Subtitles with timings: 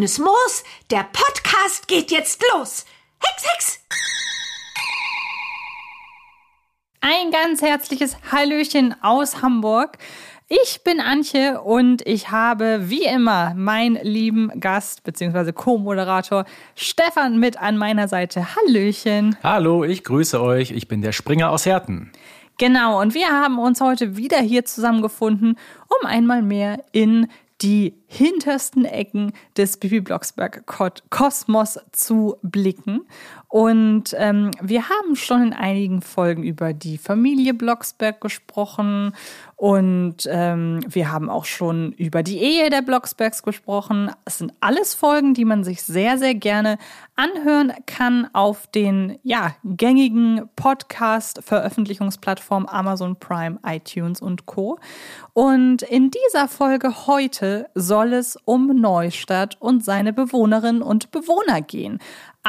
[0.00, 2.86] Grünes Moos, der Podcast geht jetzt los.
[3.22, 3.80] Hex, Hex!
[7.02, 9.98] Ein ganz herzliches Hallöchen aus Hamburg.
[10.48, 15.52] Ich bin Antje und ich habe wie immer meinen lieben Gast bzw.
[15.52, 18.56] Co-Moderator Stefan mit an meiner Seite.
[18.56, 19.36] Hallöchen.
[19.42, 20.70] Hallo, ich grüße euch.
[20.70, 22.10] Ich bin der Springer aus Herten.
[22.56, 27.28] Genau, und wir haben uns heute wieder hier zusammengefunden, um einmal mehr in
[27.62, 30.64] die hintersten Ecken des Bibi Blocksberg
[31.10, 33.06] Kosmos zu blicken.
[33.50, 39.12] Und ähm, wir haben schon in einigen Folgen über die Familie Blocksberg gesprochen
[39.60, 44.10] und ähm, wir haben auch schon über die Ehe der Blocksbergs gesprochen.
[44.24, 46.78] Es sind alles Folgen, die man sich sehr, sehr gerne
[47.14, 54.78] anhören kann auf den ja, gängigen Podcast-Veröffentlichungsplattformen Amazon Prime, iTunes und Co.
[55.34, 61.98] Und in dieser Folge heute soll es um Neustadt und seine Bewohnerinnen und Bewohner gehen.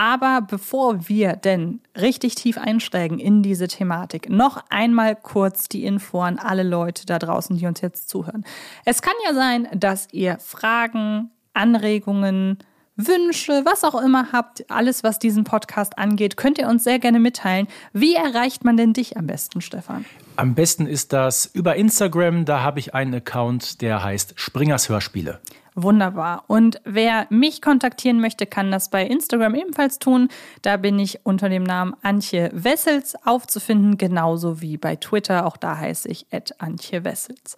[0.02, 6.22] Aber bevor wir denn richtig tief einsteigen in diese Thematik, noch einmal kurz die Info
[6.22, 8.44] an alle Leute da draußen, die uns jetzt zuhören.
[8.84, 12.58] Es kann ja sein, dass ihr Fragen, Anregungen,
[12.96, 17.20] Wünsche, was auch immer habt, alles, was diesen Podcast angeht, könnt ihr uns sehr gerne
[17.20, 17.68] mitteilen.
[17.94, 20.06] Wie erreicht man denn dich am besten, Stefan?
[20.36, 22.46] Am besten ist das über Instagram.
[22.46, 25.40] Da habe ich einen Account, der heißt Springers Hörspiele.
[25.74, 26.44] Wunderbar.
[26.48, 30.28] Und wer mich kontaktieren möchte, kann das bei Instagram ebenfalls tun.
[30.62, 35.46] Da bin ich unter dem Namen Antje Wessels aufzufinden, genauso wie bei Twitter.
[35.46, 37.56] Auch da heiße ich Antje Wessels.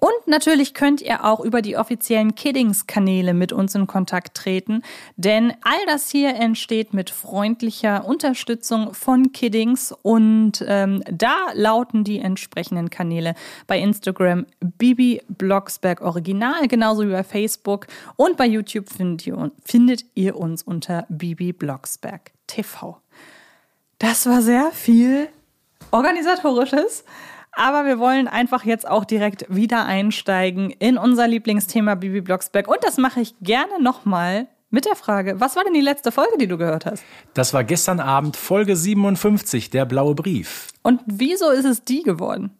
[0.00, 4.82] Und natürlich könnt ihr auch über die offiziellen Kiddings-Kanäle mit uns in Kontakt treten,
[5.16, 12.18] denn all das hier entsteht mit freundlicher Unterstützung von Kiddings und ähm, da lauten die
[12.18, 13.34] entsprechenden Kanäle
[13.66, 20.06] bei Instagram Bibi Blocksberg Original, genauso wie bei Facebook und bei YouTube findet ihr, findet
[20.14, 22.96] ihr uns unter Bibi Blocksberg TV.
[23.98, 25.28] Das war sehr viel
[25.90, 27.04] organisatorisches.
[27.52, 32.68] Aber wir wollen einfach jetzt auch direkt wieder einsteigen in unser Lieblingsthema Bibi Blocksberg.
[32.68, 36.38] Und das mache ich gerne nochmal mit der Frage, was war denn die letzte Folge,
[36.38, 37.02] die du gehört hast?
[37.34, 40.68] Das war gestern Abend Folge 57, der blaue Brief.
[40.82, 42.56] Und wieso ist es die geworden?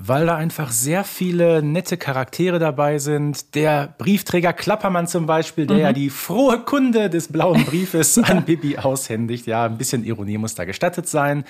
[0.00, 3.56] Weil da einfach sehr viele nette Charaktere dabei sind.
[3.56, 5.82] Der Briefträger Klappermann zum Beispiel, der mhm.
[5.82, 9.48] ja die frohe Kunde des blauen Briefes an Bibi aushändigt.
[9.48, 11.42] Ja, ein bisschen Ironie muss da gestattet sein.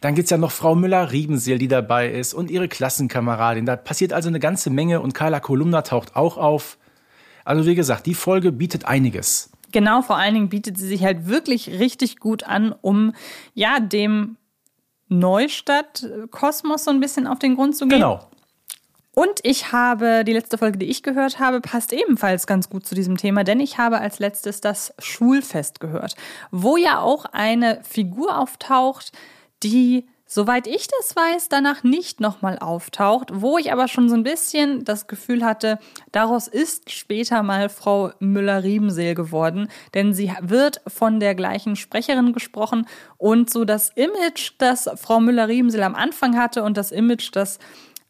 [0.00, 3.66] Dann gibt's ja noch Frau Müller-Riebenseel, die dabei ist und ihre Klassenkameradin.
[3.66, 6.78] Da passiert also eine ganze Menge und Carla Kolumna taucht auch auf.
[7.44, 9.50] Also wie gesagt, die Folge bietet einiges.
[9.72, 13.12] Genau, vor allen Dingen bietet sie sich halt wirklich richtig gut an, um
[13.54, 14.37] ja dem
[15.08, 18.00] Neustadt-Kosmos so ein bisschen auf den Grund zu gehen.
[18.00, 18.28] Genau.
[19.18, 22.94] Und ich habe, die letzte Folge, die ich gehört habe, passt ebenfalls ganz gut zu
[22.94, 26.14] diesem Thema, denn ich habe als letztes das Schulfest gehört,
[26.52, 29.10] wo ja auch eine Figur auftaucht,
[29.64, 34.22] die soweit ich das weiß, danach nicht nochmal auftaucht, wo ich aber schon so ein
[34.22, 35.78] bisschen das Gefühl hatte,
[36.12, 42.86] daraus ist später mal Frau Müller-Riebenseel geworden, denn sie wird von der gleichen Sprecherin gesprochen
[43.16, 47.58] und so das Image, das Frau Müller-Riebenseel am Anfang hatte und das Image, das,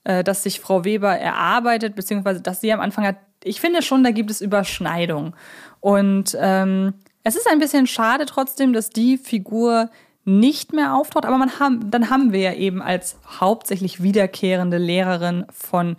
[0.02, 4.02] äh, das sich Frau Weber erarbeitet, beziehungsweise das sie am Anfang hat, ich finde schon,
[4.02, 5.36] da gibt es Überschneidung.
[5.78, 9.90] Und ähm, es ist ein bisschen schade trotzdem, dass die Figur
[10.28, 15.46] nicht mehr auftaucht, aber man haben, dann haben wir ja eben als hauptsächlich wiederkehrende Lehrerin
[15.50, 15.96] von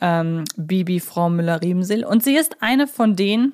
[0.00, 2.04] ähm, Bibi Frau Müller-Riemsel.
[2.04, 3.52] Und sie ist eine von den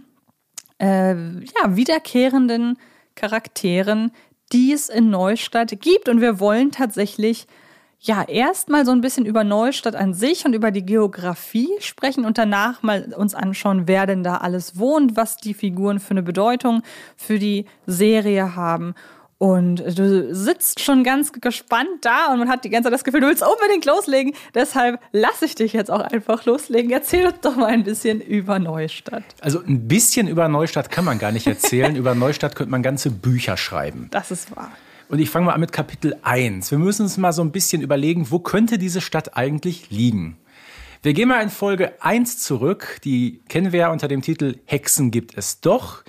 [0.80, 2.78] äh, ja, wiederkehrenden
[3.14, 4.12] Charakteren,
[4.52, 6.08] die es in Neustadt gibt.
[6.08, 7.46] Und wir wollen tatsächlich
[8.00, 12.36] ja, erstmal so ein bisschen über Neustadt an sich und über die Geografie sprechen und
[12.36, 16.82] danach mal uns anschauen, wer denn da alles wohnt, was die Figuren für eine Bedeutung
[17.16, 18.94] für die Serie haben.
[19.44, 23.20] Und du sitzt schon ganz gespannt da und man hat die ganze Zeit das Gefühl,
[23.20, 24.32] du willst unbedingt loslegen.
[24.55, 26.91] Deshalb lasse ich dich jetzt auch einfach loslegen.
[26.91, 29.23] Erzähl uns doch mal ein bisschen über Neustadt.
[29.43, 31.94] Also ein bisschen über Neustadt kann man gar nicht erzählen.
[32.05, 34.08] über Neustadt könnte man ganze Bücher schreiben.
[34.12, 34.73] Das ist wahr.
[35.11, 36.70] Und ich fange mal an mit Kapitel 1.
[36.70, 40.38] Wir müssen uns mal so ein bisschen überlegen, wo könnte diese Stadt eigentlich liegen?
[41.02, 42.99] Wir gehen mal in Folge 1 zurück.
[43.05, 46.02] Die kennen wir ja unter dem Titel Hexen gibt es doch.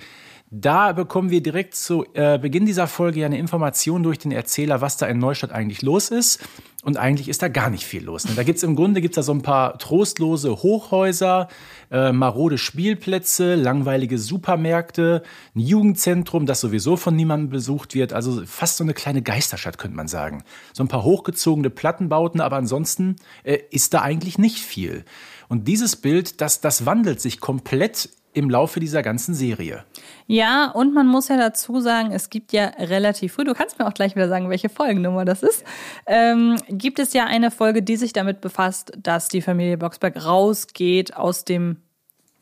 [0.50, 4.80] Da bekommen wir direkt zu äh, Beginn dieser Folge ja eine Information durch den Erzähler,
[4.80, 6.40] was da in Neustadt eigentlich los ist.
[6.84, 8.26] Und eigentlich ist da gar nicht viel los.
[8.26, 8.34] Ne?
[8.36, 11.48] Da gibt's im Grunde gibt's da so ein paar trostlose Hochhäuser,
[11.90, 15.24] äh, marode Spielplätze, langweilige Supermärkte,
[15.56, 18.12] ein Jugendzentrum, das sowieso von niemandem besucht wird.
[18.12, 20.44] Also fast so eine kleine Geisterstadt, könnte man sagen.
[20.72, 25.04] So ein paar hochgezogene Plattenbauten, aber ansonsten äh, ist da eigentlich nicht viel.
[25.48, 29.84] Und dieses Bild, das, das wandelt sich komplett im Laufe dieser ganzen Serie.
[30.26, 33.86] Ja, und man muss ja dazu sagen, es gibt ja relativ früh, du kannst mir
[33.86, 35.64] auch gleich wieder sagen, welche Folgennummer das ist,
[36.06, 41.16] ähm, gibt es ja eine Folge, die sich damit befasst, dass die Familie Boxberg rausgeht
[41.16, 41.78] aus dem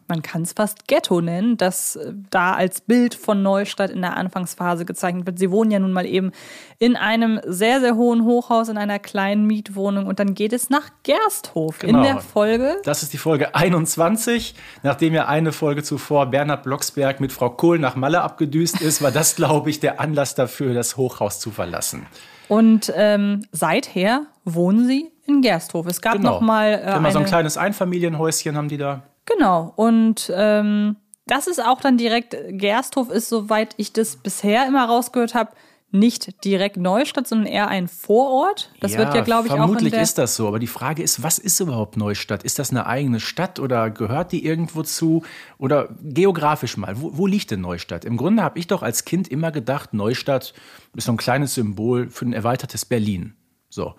[0.09, 4.17] man kann es fast Ghetto nennen, das äh, da als Bild von Neustadt in der
[4.17, 5.39] Anfangsphase gezeichnet wird.
[5.39, 6.33] Sie wohnen ja nun mal eben
[6.79, 10.91] in einem sehr, sehr hohen Hochhaus, in einer kleinen Mietwohnung und dann geht es nach
[11.03, 11.99] Gersthof genau.
[11.99, 12.77] in der Folge.
[12.85, 14.55] Das ist die Folge 21.
[14.83, 19.11] Nachdem ja eine Folge zuvor Bernhard Blocksberg mit Frau Kohl nach Malle abgedüst ist, war
[19.11, 22.07] das, glaube ich, der Anlass dafür, das Hochhaus zu verlassen.
[22.49, 25.87] Und ähm, seither wohnen sie in Gersthof.
[25.87, 26.35] Es gab genau.
[26.35, 27.13] noch mal äh, eine...
[27.13, 29.03] so ein kleines Einfamilienhäuschen haben die da.
[29.27, 29.73] Genau.
[29.77, 35.35] Und ähm, das ist auch dann direkt, Gersthof ist, soweit ich das bisher immer rausgehört
[35.35, 35.53] habe,
[35.95, 38.73] nicht direkt Neustadt, sondern eher ein Vorort.
[38.81, 39.59] Das ja, wird ja, glaube ich, auch.
[39.59, 40.49] Vermutlich ist das so.
[40.49, 42.43] Aber die Frage ist, was ist überhaupt Neustadt?
[42.43, 45.23] Ist das eine eigene Stadt oder gehört die irgendwo zu?
[45.57, 48.05] Oder geografisch mal, wo, wo liegt denn Neustadt?
[48.05, 50.53] Im Grunde habe ich doch als Kind immer gedacht, Neustadt
[50.97, 53.37] ist so ein kleines Symbol für ein erweitertes Berlin.
[53.71, 53.95] So.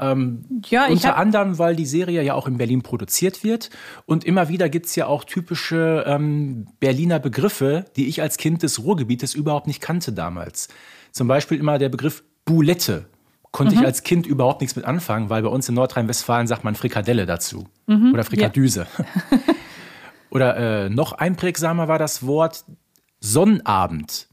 [0.00, 3.70] Ähm, ja, unter anderem, weil die Serie ja auch in Berlin produziert wird.
[4.06, 8.62] Und immer wieder gibt es ja auch typische ähm, Berliner Begriffe, die ich als Kind
[8.62, 10.68] des Ruhrgebietes überhaupt nicht kannte damals.
[11.12, 13.06] Zum Beispiel immer der Begriff Boulette.
[13.52, 13.80] Konnte mhm.
[13.80, 17.26] ich als Kind überhaupt nichts mit anfangen, weil bei uns in Nordrhein-Westfalen sagt man Frikadelle
[17.26, 17.66] dazu.
[17.86, 18.12] Mhm.
[18.14, 18.86] Oder Frikadüse.
[18.96, 19.38] Ja.
[20.30, 22.64] Oder äh, noch einprägsamer war das Wort
[23.18, 24.28] Sonnabend.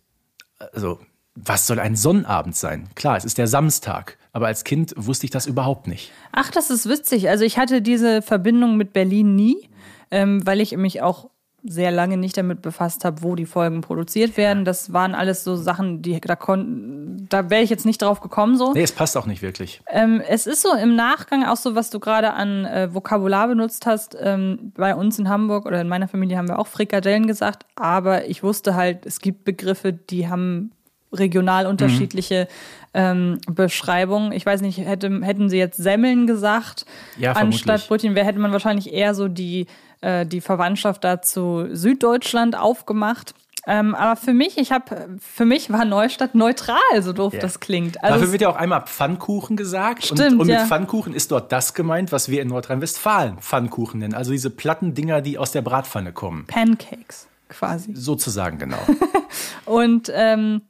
[0.74, 1.00] Also,
[1.36, 2.90] was soll ein Sonnabend sein?
[2.96, 4.18] Klar, es ist der Samstag.
[4.38, 6.12] Aber als Kind wusste ich das überhaupt nicht.
[6.32, 7.28] Ach, das ist witzig.
[7.28, 9.68] Also ich hatte diese Verbindung mit Berlin nie,
[10.12, 11.32] ähm, weil ich mich auch
[11.64, 14.64] sehr lange nicht damit befasst habe, wo die Folgen produziert werden.
[14.64, 18.60] Das waren alles so Sachen, die da konnten, da wäre ich jetzt nicht drauf gekommen
[18.60, 18.74] so.
[18.74, 19.82] Nee, es passt auch nicht wirklich.
[19.90, 23.88] Ähm, es ist so im Nachgang auch so, was du gerade an äh, Vokabular benutzt
[23.88, 24.16] hast.
[24.22, 28.28] Ähm, bei uns in Hamburg oder in meiner Familie haben wir auch Frikadellen gesagt, aber
[28.28, 30.74] ich wusste halt, es gibt Begriffe, die haben
[31.12, 31.72] regional mhm.
[31.72, 32.48] unterschiedliche
[32.94, 34.32] ähm, Beschreibungen.
[34.32, 36.86] Ich weiß nicht, hätte, hätten sie jetzt Semmeln gesagt
[37.18, 39.68] ja, anstatt Brötchen, wäre hätte man wahrscheinlich eher so die,
[40.02, 43.34] äh, die Verwandtschaft dazu Süddeutschland aufgemacht.
[43.70, 47.42] Ähm, aber für mich, ich habe, für mich war Neustadt neutral, so doof yeah.
[47.42, 48.02] das klingt.
[48.02, 50.06] Also Dafür wird ja auch einmal Pfannkuchen gesagt.
[50.06, 50.66] Stimmt, und, und mit ja.
[50.66, 54.14] Pfannkuchen ist dort das gemeint, was wir in Nordrhein-Westfalen Pfannkuchen nennen.
[54.14, 56.46] Also diese platten Dinger, die aus der Bratpfanne kommen.
[56.48, 57.94] Pancakes quasi.
[57.94, 58.80] Sozusagen, genau.
[59.66, 60.62] und ähm,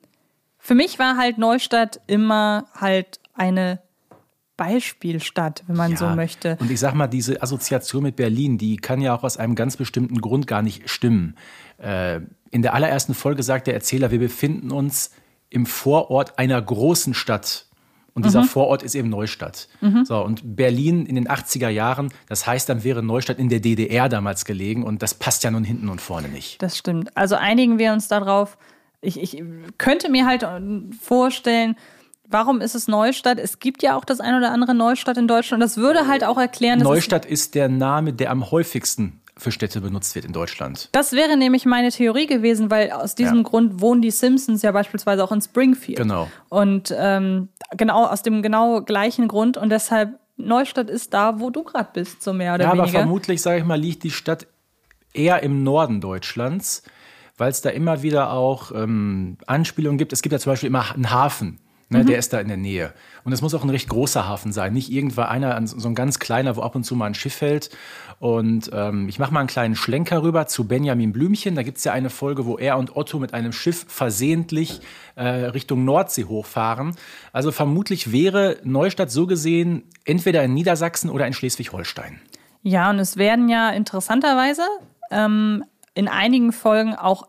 [0.67, 3.79] für mich war halt Neustadt immer halt eine
[4.57, 6.57] Beispielstadt, wenn man ja, so möchte.
[6.59, 9.77] Und ich sag mal, diese Assoziation mit Berlin, die kann ja auch aus einem ganz
[9.77, 11.37] bestimmten Grund gar nicht stimmen.
[11.77, 12.19] Äh,
[12.51, 15.11] in der allerersten Folge sagt der Erzähler, wir befinden uns
[15.49, 17.67] im Vorort einer großen Stadt.
[18.13, 18.47] Und dieser mhm.
[18.47, 19.69] Vorort ist eben Neustadt.
[19.79, 20.03] Mhm.
[20.03, 24.09] So, und Berlin in den 80er Jahren, das heißt, dann wäre Neustadt in der DDR
[24.09, 26.61] damals gelegen und das passt ja nun hinten und vorne nicht.
[26.61, 27.15] Das stimmt.
[27.15, 28.57] Also einigen wir uns darauf,
[29.01, 29.43] ich, ich
[29.77, 30.45] könnte mir halt
[31.01, 31.75] vorstellen,
[32.27, 33.39] warum ist es Neustadt?
[33.39, 35.61] Es gibt ja auch das ein oder andere Neustadt in Deutschland.
[35.63, 39.81] Das würde halt auch erklären, dass Neustadt ist der Name, der am häufigsten für Städte
[39.81, 40.89] benutzt wird in Deutschland.
[40.93, 43.43] Das wäre nämlich meine Theorie gewesen, weil aus diesem ja.
[43.43, 45.99] Grund wohnen die Simpsons ja beispielsweise auch in Springfield.
[45.99, 46.27] Genau.
[46.49, 51.63] Und ähm, genau aus dem genau gleichen Grund und deshalb Neustadt ist da, wo du
[51.63, 52.85] gerade bist, so mehr oder ja, weniger.
[52.85, 54.47] Ja, aber vermutlich, sage ich mal, liegt die Stadt
[55.13, 56.83] eher im Norden Deutschlands
[57.37, 60.13] weil es da immer wieder auch ähm, Anspielungen gibt.
[60.13, 61.59] Es gibt ja zum Beispiel immer einen Hafen.
[61.89, 62.07] Ne, mhm.
[62.07, 62.93] Der ist da in der Nähe.
[63.23, 64.73] Und es muss auch ein recht großer Hafen sein.
[64.73, 67.69] Nicht irgendwann einer, so ein ganz kleiner, wo ab und zu mal ein Schiff hält.
[68.19, 71.55] Und ähm, ich mache mal einen kleinen Schlenker rüber zu Benjamin Blümchen.
[71.55, 74.81] Da gibt es ja eine Folge, wo er und Otto mit einem Schiff versehentlich
[75.15, 76.93] äh, Richtung Nordsee hochfahren.
[77.31, 82.19] Also vermutlich wäre Neustadt so gesehen entweder in Niedersachsen oder in Schleswig-Holstein.
[82.63, 84.63] Ja, und es werden ja interessanterweise
[85.09, 85.63] ähm,
[85.97, 87.27] in einigen Folgen auch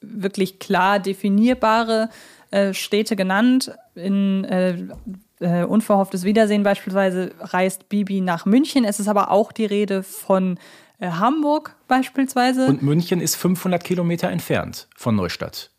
[0.00, 2.10] wirklich klar definierbare
[2.50, 3.72] äh, Städte genannt.
[3.94, 4.76] In äh,
[5.40, 8.84] äh, Unverhofftes Wiedersehen beispielsweise reist Bibi nach München.
[8.84, 10.58] Es ist aber auch die Rede von
[10.98, 12.66] äh, Hamburg beispielsweise.
[12.66, 15.70] Und München ist 500 Kilometer entfernt von Neustadt.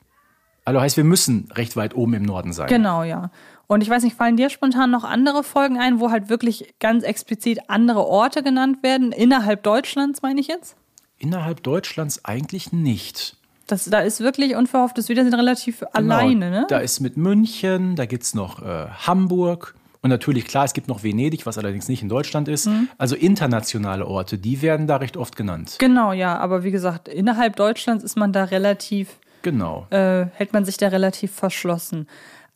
[0.66, 2.68] Also heißt, wir müssen recht weit oben im Norden sein.
[2.68, 3.32] Genau, ja.
[3.68, 7.04] Und ich weiß nicht, fallen dir spontan noch andere Folgen ein, wo halt wirklich ganz
[7.04, 9.12] explizit andere Orte genannt werden?
[9.12, 10.76] Innerhalb Deutschlands, meine ich jetzt?
[11.22, 13.36] Innerhalb Deutschlands eigentlich nicht.
[13.68, 16.66] Das, da ist wirklich unverhofftes Wiedersehen relativ genau, alleine, ne?
[16.68, 19.76] Da ist mit München, da gibt es noch äh, Hamburg.
[20.02, 22.66] Und natürlich, klar, es gibt noch Venedig, was allerdings nicht in Deutschland ist.
[22.66, 22.90] Mhm.
[22.98, 25.76] Also internationale Orte, die werden da recht oft genannt.
[25.78, 26.40] Genau, ja.
[26.40, 29.20] Aber wie gesagt, innerhalb Deutschlands ist man da relativ.
[29.44, 29.86] Genau.
[29.92, 32.08] Äh, hält man sich da relativ verschlossen.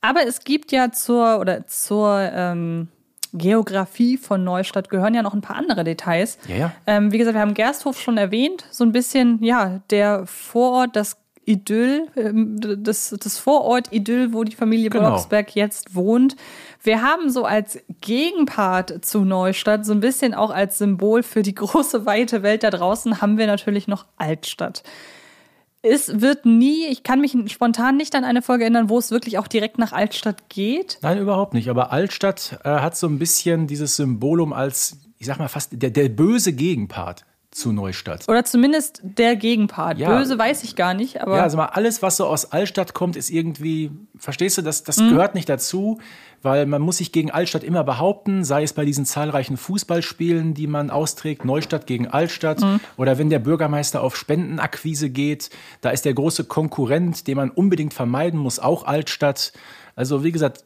[0.02, 2.88] Aber es gibt ja zur, oder zur, ähm,
[3.38, 6.38] Geografie von Neustadt gehören ja noch ein paar andere Details.
[6.48, 6.72] Ja, ja.
[6.88, 11.18] Ähm, wie gesagt, wir haben Gersthof schon erwähnt, so ein bisschen, ja, der Vorort, das
[11.46, 15.10] Idyll, ähm, das, das Vorort-Idyll, wo die Familie Genau.
[15.10, 16.36] Blocksberg jetzt wohnt.
[16.82, 21.54] Wir haben so als Gegenpart zu Neustadt, so ein bisschen auch als Symbol für die
[21.56, 24.84] große, weite Welt da draußen, haben wir natürlich noch Altstadt.
[25.88, 29.38] Es wird nie, ich kann mich spontan nicht an eine Folge erinnern, wo es wirklich
[29.38, 30.98] auch direkt nach Altstadt geht.
[31.02, 31.70] Nein, überhaupt nicht.
[31.70, 35.92] Aber Altstadt äh, hat so ein bisschen dieses Symbolum als, ich sag mal fast, der,
[35.92, 38.28] der böse Gegenpart zu Neustadt.
[38.28, 39.98] Oder zumindest der Gegenpart.
[39.98, 40.18] Ja.
[40.18, 43.16] Böse weiß ich gar nicht, aber Ja, also mal alles, was so aus Altstadt kommt,
[43.16, 45.10] ist irgendwie, verstehst du, das, das Mhm.
[45.12, 46.00] gehört nicht dazu,
[46.46, 50.68] weil man muss sich gegen Altstadt immer behaupten, sei es bei diesen zahlreichen Fußballspielen, die
[50.68, 52.80] man austrägt, Neustadt gegen Altstadt, Mhm.
[52.96, 55.50] oder wenn der Bürgermeister auf Spendenakquise geht,
[55.82, 59.52] da ist der große Konkurrent, den man unbedingt vermeiden muss, auch Altstadt.
[59.98, 60.64] Also wie gesagt,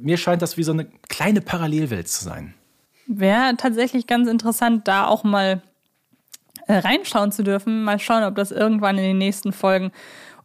[0.00, 2.54] mir scheint das wie so eine kleine Parallelwelt zu sein.
[3.06, 5.62] wäre tatsächlich ganz interessant, da auch mal
[6.66, 7.84] äh, reinschauen zu dürfen.
[7.84, 9.92] Mal schauen, ob das irgendwann in den nächsten Folgen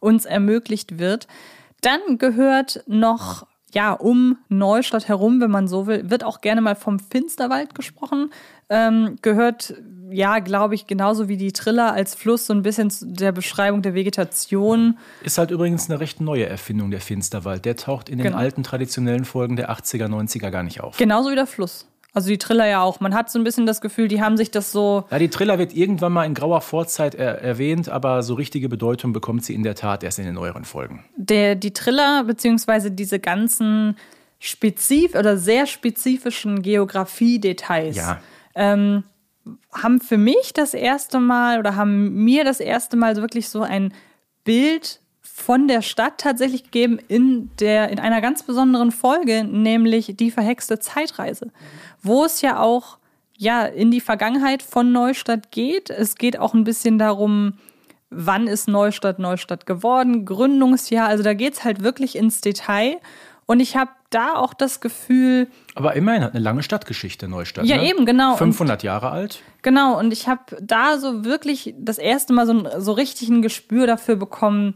[0.00, 1.26] uns ermöglicht wird.
[1.80, 6.74] Dann gehört noch, ja, um Neustadt herum, wenn man so will, wird auch gerne mal
[6.76, 8.30] vom Finsterwald gesprochen.
[8.68, 9.74] Ähm, gehört,
[10.10, 13.82] ja, glaube ich, genauso wie die Triller als Fluss so ein bisschen zu der Beschreibung
[13.82, 14.96] der Vegetation.
[15.22, 17.64] Ist halt übrigens eine recht neue Erfindung, der Finsterwald.
[17.64, 18.38] Der taucht in den Genau.
[18.38, 20.96] alten traditionellen Folgen der 80er, 90er gar nicht auf.
[20.96, 21.86] Genauso wie der Fluss.
[22.12, 23.00] Also die Triller ja auch.
[23.00, 25.58] Man hat so ein bisschen das Gefühl, die haben sich das so Ja, die Triller
[25.58, 29.62] wird irgendwann mal in grauer Vorzeit er erwähnt, aber so richtige Bedeutung bekommt sie in
[29.62, 31.04] der Tat erst in den neueren Folgen.
[31.16, 33.96] der, die Triller beziehungsweise diese ganzen
[34.38, 38.20] spezif oder sehr spezifischen Geografie-Details Ja.
[38.56, 43.92] haben für mich das erste Mal oder haben mir das erste Mal wirklich so ein
[44.44, 45.00] Bild
[45.40, 50.78] von der Stadt tatsächlich gegeben in der in einer ganz besonderen Folge, nämlich die verhexte
[50.78, 51.50] Zeitreise,
[52.02, 52.98] wo es ja auch
[53.36, 55.88] ja in die Vergangenheit von Neustadt geht.
[55.88, 57.54] Es geht auch ein bisschen darum,
[58.10, 61.08] wann ist Neustadt Neustadt geworden, Gründungsjahr.
[61.08, 62.98] Also da geht es halt wirklich ins Detail.
[63.46, 67.64] Und ich habe da auch das Gefühl, Aber immerhin hat eine lange Stadtgeschichte Neustadt.
[67.64, 67.88] Ja, ne?
[67.88, 68.36] eben, genau.
[68.36, 69.42] 500 Jahre alt.
[69.62, 73.86] Genau, und ich habe da so wirklich das erste Mal so, so richtig ein Gespür
[73.86, 74.74] dafür bekommen,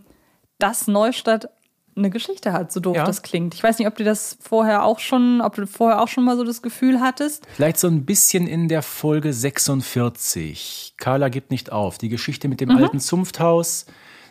[0.59, 1.49] dass Neustadt
[1.97, 3.05] eine Geschichte hat, so doof Ja.
[3.05, 3.55] das klingt.
[3.55, 6.37] Ich weiß nicht, ob du das vorher auch schon, ob du vorher auch schon mal
[6.37, 7.47] so das Gefühl hattest.
[7.55, 10.95] Vielleicht so ein bisschen in der Folge 46.
[10.97, 11.99] Carla gibt nicht auf.
[11.99, 12.77] Die Geschichte mit dem Mhm.
[12.79, 13.87] alten Zunfthaus.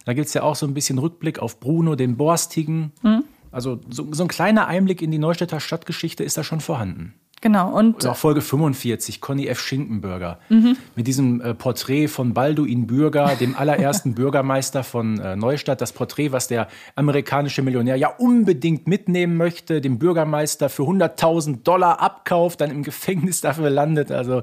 [0.06, 2.92] Da gibt es ja auch so ein bisschen Rückblick auf Bruno, den Borstigen.
[3.02, 3.24] Mhm.
[3.52, 7.14] Also so, so ein kleiner Einblick in die Neustädter Stadtgeschichte ist da schon vorhanden.
[7.44, 9.60] Genau, und Und auch Folge 45, Conny F.
[9.60, 10.40] Schinkenbürger.
[10.48, 10.78] Mhm.
[10.96, 15.82] Mit diesem äh, Porträt von Balduin Bürger, dem allerersten Bürgermeister von äh, Neustadt.
[15.82, 22.00] Das Porträt, was der amerikanische Millionär ja unbedingt mitnehmen möchte, dem Bürgermeister für 100.000 Dollar
[22.00, 24.10] abkauft, dann im Gefängnis dafür landet.
[24.10, 24.42] Also,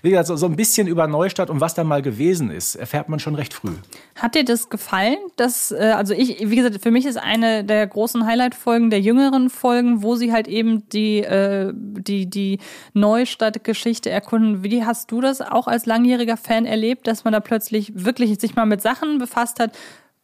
[0.00, 3.10] wie gesagt, so, so ein bisschen über Neustadt und was da mal gewesen ist, erfährt
[3.10, 3.72] man schon recht früh.
[4.14, 5.18] Hat dir das gefallen?
[5.36, 9.50] Dass, äh, also ich, wie gesagt, für mich ist eine der großen Highlight-Folgen, der jüngeren
[9.50, 12.58] Folgen, wo sie halt eben die, äh, die, die
[12.94, 14.62] Neustadt-Geschichte erkunden.
[14.62, 18.54] Wie hast du das auch als langjähriger Fan erlebt, dass man da plötzlich wirklich sich
[18.54, 19.72] mal mit Sachen befasst hat,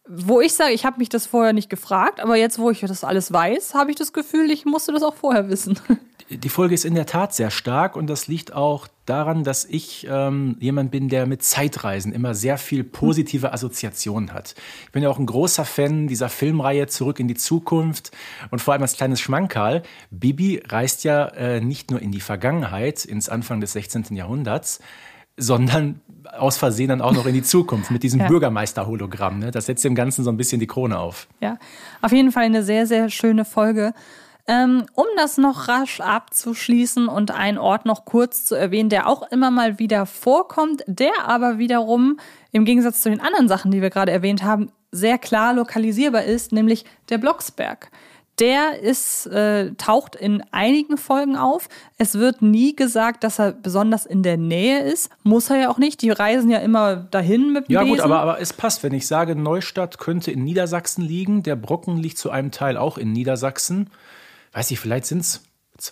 [0.07, 3.05] wo ich sage, ich habe mich das vorher nicht gefragt, aber jetzt, wo ich das
[3.05, 5.79] alles weiß, habe ich das Gefühl, ich musste das auch vorher wissen.
[6.31, 10.07] Die Folge ist in der Tat sehr stark und das liegt auch daran, dass ich
[10.11, 14.55] ähm, jemand bin, der mit Zeitreisen immer sehr viel positive Assoziationen hat.
[14.87, 18.11] Ich bin ja auch ein großer Fan dieser Filmreihe Zurück in die Zukunft
[18.51, 19.83] und vor allem als kleines Schmankerl.
[20.11, 24.17] Bibi reist ja äh, nicht nur in die Vergangenheit, ins Anfang des 16.
[24.17, 24.81] Jahrhunderts,
[25.37, 26.01] sondern
[26.33, 28.29] aus Versehen dann auch noch in die Zukunft mit diesem Ja.
[28.29, 29.41] Bürgermeister-Hologramm.
[29.41, 29.51] Ne?
[29.51, 31.29] Das setzt dem Ganzen so ein bisschen die Krone auf.
[31.41, 31.59] Ja,
[32.01, 33.93] auf jeden Fall eine sehr, sehr schöne Folge.
[34.47, 39.23] Ähm, um das noch rasch abzuschließen und einen Ort noch kurz zu erwähnen, der auch
[39.31, 42.19] immer mal wieder vorkommt, der aber wiederum
[42.53, 46.53] im Gegensatz zu den anderen Sachen, die wir gerade erwähnt haben, sehr klar lokalisierbar ist,
[46.53, 47.91] nämlich der Blocksberg.
[48.41, 51.69] Der ist, äh, taucht in einigen Folgen auf.
[51.99, 55.09] Es wird nie gesagt, dass er besonders in der Nähe ist.
[55.23, 56.03] Muss er ja auch nicht.
[56.03, 58.05] Die reisen ja immer dahin mit dem Ja, gut, Besen.
[58.05, 58.83] aber, aber es passt.
[58.83, 62.99] Wenn ich sage, Neustadt könnte in Niedersachsen liegen, der Brocken liegt zu einem Teil auch
[62.99, 63.89] in Niedersachsen.
[64.55, 65.43] Weiß ich, vielleicht sind es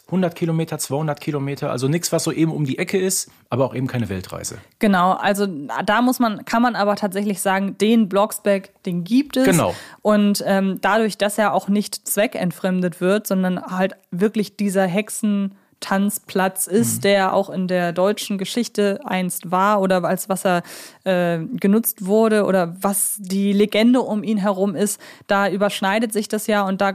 [0.06, 1.70] 100 Kilometer, 200 Kilometer.
[1.70, 4.58] Also nichts, was so eben um die Ecke ist, aber auch eben keine Weltreise.
[4.78, 5.46] Genau, also
[5.84, 9.44] da muss man, kann man aber tatsächlich sagen, den Blocksberg, den gibt es.
[9.44, 9.74] Genau.
[10.00, 16.98] Und ähm, dadurch, dass er auch nicht zweckentfremdet wird, sondern halt wirklich dieser Hexentanzplatz ist,
[16.98, 17.00] Mhm.
[17.02, 20.62] der auch in der deutschen Geschichte einst war oder als was er
[21.04, 26.46] äh, genutzt wurde oder was die Legende um ihn herum ist, da überschneidet sich das
[26.46, 26.94] ja und da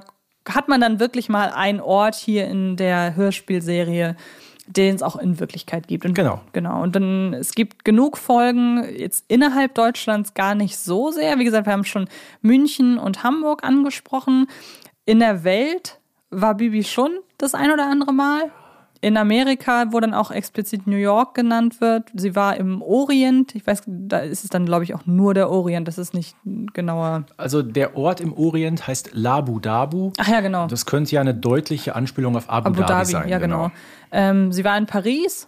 [0.49, 4.15] hat man dann wirklich mal einen Ort hier in der Hörspielserie,
[4.67, 6.05] den es auch in Wirklichkeit gibt.
[6.05, 6.41] Und, Genau.
[6.53, 6.81] Genau.
[6.81, 11.39] Und dann, es gibt genug Folgen, jetzt innerhalb Deutschlands gar nicht so sehr.
[11.39, 12.09] Wie gesagt, wir haben schon
[12.41, 14.47] München und Hamburg angesprochen.
[15.05, 15.99] In der Welt
[16.29, 18.51] war Bibi schon das ein oder andere Mal.
[19.01, 22.09] In Amerika, wo dann auch explizit New York genannt wird.
[22.13, 23.53] Sie war im Orient.
[23.55, 25.87] Ich weiß, da ist es dann, glaube ich, auch nur der Orient.
[25.87, 26.35] Das ist nicht
[26.73, 27.25] genauer.
[27.37, 30.11] Also der Ort im Orient heißt Labu Dabu.
[30.17, 30.67] Ach ja, genau.
[30.67, 33.29] Das könnte ja eine deutliche Anspielung auf Abu, Abu Dhabi, sein.
[33.29, 33.71] ja, genau.
[34.11, 35.47] Ähm, sie war in Paris.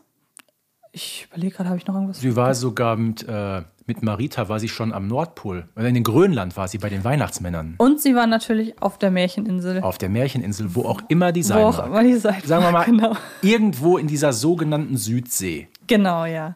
[0.92, 2.20] Ich überlege gerade, habe ich noch irgendwas?
[2.20, 5.68] Sie war sogar mit, äh, mit Marita, war sie schon am Nordpol.
[5.76, 7.76] Oder in Grönland war sie bei den Weihnachtsmännern.
[7.78, 9.82] Und sie war natürlich auf der Märcheninsel.
[9.82, 11.88] Auf der Märcheninsel, wo auch immer die sein wo auch mag.
[11.88, 12.46] immer die seid.
[12.46, 15.68] Sagen wir mal, Genau, irgendwo in dieser sogenannten Südsee.
[15.88, 16.56] genau ja.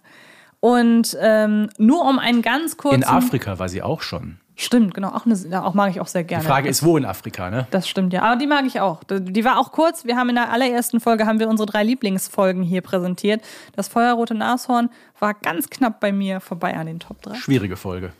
[0.59, 3.01] Und ähm, nur um einen ganz kurzen.
[3.01, 4.37] In Afrika war sie auch schon.
[4.55, 5.09] Stimmt, genau.
[5.09, 6.43] Auch, eine, auch mag ich auch sehr gerne.
[6.43, 7.67] Die Frage ist, wo in Afrika, ne?
[7.71, 8.21] Das stimmt, ja.
[8.21, 9.03] Aber die mag ich auch.
[9.09, 10.05] Die war auch kurz.
[10.05, 13.41] Wir haben in der allerersten Folge haben wir unsere drei Lieblingsfolgen hier präsentiert.
[13.75, 17.35] Das Feuerrote Nashorn war ganz knapp bei mir vorbei an den Top 3.
[17.35, 18.13] Schwierige Folge.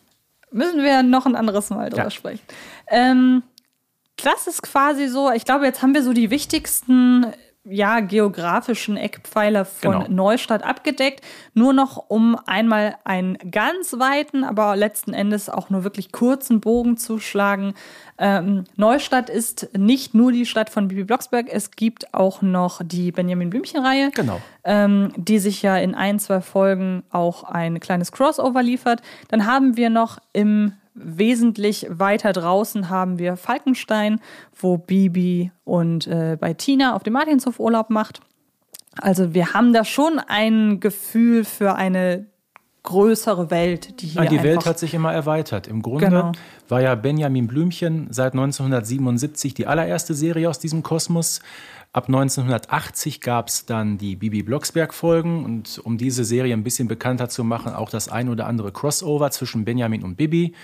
[0.52, 2.10] Müssen wir noch ein anderes Mal drüber Ja.
[2.10, 2.42] sprechen.
[2.88, 3.44] Ähm,
[4.24, 7.25] das ist quasi so, ich glaube, jetzt haben wir so die wichtigsten
[7.65, 10.05] ja, geografischen Eckpfeiler von Genau.
[10.10, 11.22] Neustadt abgedeckt.
[11.53, 16.98] Nur noch um einmal einen ganz weiten, aber letzten Endes auch nur wirklich kurzen Bogen
[16.98, 17.74] zu schlagen.
[18.17, 23.12] Ähm, Neustadt ist nicht nur die Stadt von Bibi Blocksberg, es gibt auch noch die
[23.12, 24.41] Benjamin Blümchen-Reihe Genau.
[24.65, 29.01] ähm, die sich ja in ein, zwei Folgen auch ein kleines Crossover liefert.
[29.29, 34.19] Dann haben wir noch im wesentlich weiter draußen haben wir Falkenstein,
[34.55, 38.21] wo Bibi und äh, bei Tina auf dem Martinshof Urlaub macht.
[39.01, 42.27] Also wir haben da schon ein Gefühl für eine
[42.83, 45.67] größere Welt, die hier Ja, die Welt hat sich immer erweitert.
[45.67, 46.31] Im Grunde Genau.
[46.67, 51.39] war ja Benjamin Blümchen seit 1977 die allererste Serie aus diesem Kosmos.
[51.93, 57.29] Ab 1980 gab es dann die Bibi Blocksberg-Folgen und um diese Serie ein bisschen bekannter
[57.29, 60.56] zu machen, auch das ein oder andere Crossover zwischen Benjamin und Bibi.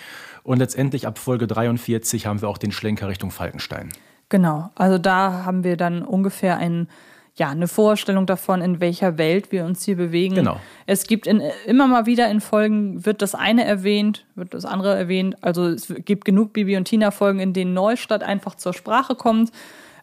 [0.42, 3.90] Und letztendlich ab Folge 43 haben wir auch den Schlenker Richtung Falkenstein.
[4.30, 6.88] Genau, also da haben wir dann ungefähr ein,
[7.36, 10.34] ja, eine Vorstellung davon, in welcher Welt wir uns hier bewegen.
[10.34, 10.60] Genau.
[10.88, 14.98] Es gibt in, immer mal wieder in Folgen, wird das eine erwähnt, wird das andere
[14.98, 15.36] erwähnt.
[15.42, 19.52] Also es gibt genug Bibi und Tina-Folgen, in denen Neustadt einfach zur Sprache kommt.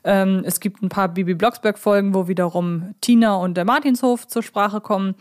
[0.07, 4.81] Ähm, es gibt ein paar Bibi Blocksberg-Folgen, wo wiederum Tina und der Martinshof zur Sprache
[4.81, 5.17] kommen.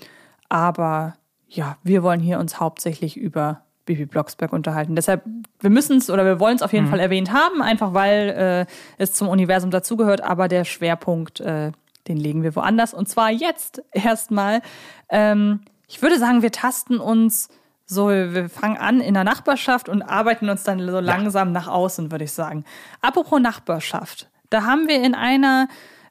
[0.48, 1.16] Aber
[1.48, 4.96] ja, wir wollen hier uns hauptsächlich über Bibi Blocksberg unterhalten.
[4.96, 5.24] Deshalb,
[5.60, 8.72] wir müssen es oder wir wollen es auf jeden Fall erwähnt haben, einfach weil äh,
[8.98, 11.72] es zum Universum dazugehört, aber der Schwerpunkt, äh,
[12.08, 12.94] den legen wir woanders.
[12.94, 14.62] Und zwar jetzt erstmal.
[15.10, 17.50] Ähm, ich würde sagen, wir tasten uns
[17.88, 22.12] so, wir fangen an in der Nachbarschaft und arbeiten uns dann so langsam nach außen,
[22.12, 22.66] würde ich sagen.
[23.02, 24.30] Apropos Nachbarschaft.
[24.56, 25.68] Da haben wir in einer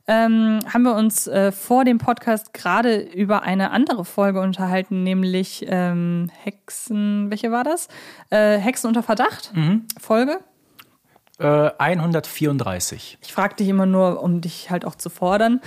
[0.06, 5.64] ähm, haben wir uns äh, vor dem Podcast gerade über eine andere Folge unterhalten, nämlich
[5.66, 7.88] ähm, Hexen, welche war das?
[8.28, 9.50] Äh, Hexen unter Verdacht
[9.98, 10.40] Folge.
[11.38, 13.16] Äh, 134.
[13.22, 15.62] Ich frage dich immer nur, um dich halt auch zu fordern.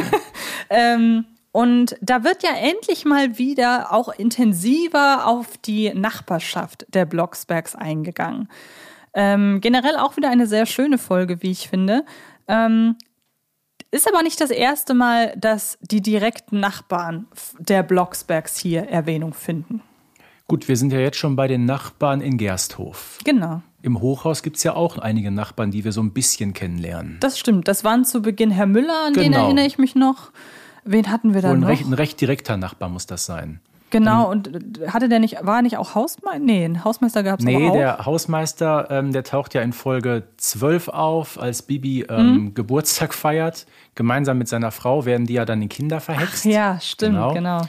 [0.70, 7.76] ähm, und da wird ja endlich mal wieder auch intensiver auf die Nachbarschaft der Blocksbergs
[7.76, 8.48] eingegangen.
[9.14, 12.04] Ähm, generell auch wieder eine sehr schöne Folge, wie ich finde.
[12.48, 12.96] Ähm,
[13.90, 17.26] ist aber nicht das erste Mal, dass die direkten Nachbarn
[17.58, 19.82] der Blocksbergs hier Erwähnung finden.
[20.48, 23.18] Gut, wir sind ja jetzt schon bei den Nachbarn in Gersthof.
[23.24, 23.62] Genau.
[23.82, 27.18] Im Hochhaus gibt es ja auch einige Nachbarn, die wir so ein bisschen kennenlernen.
[27.20, 27.68] Das stimmt.
[27.68, 29.44] Das waren zu Beginn Herr Müller, an den Genau.
[29.44, 30.30] erinnere ich mich noch.
[30.84, 31.68] Wen hatten wir da Wohl ein noch?
[31.68, 33.60] recht, ein recht direkter Nachbar muss das sein.
[33.92, 34.50] Genau, und
[34.88, 36.40] hatte der nicht, war er nicht auch Hausmeister?
[36.40, 37.72] Nee, einen Hausmeister gab es Nee, auch.
[37.74, 42.54] der Hausmeister, ähm, der taucht ja in Folge 12 auf, als Bibi ähm, Mhm.
[42.54, 43.66] Geburtstag feiert.
[43.94, 46.44] Gemeinsam mit seiner Frau werden die ja dann in Kinder verhext.
[46.44, 47.34] ja, stimmt, Genau.
[47.34, 47.62] genau.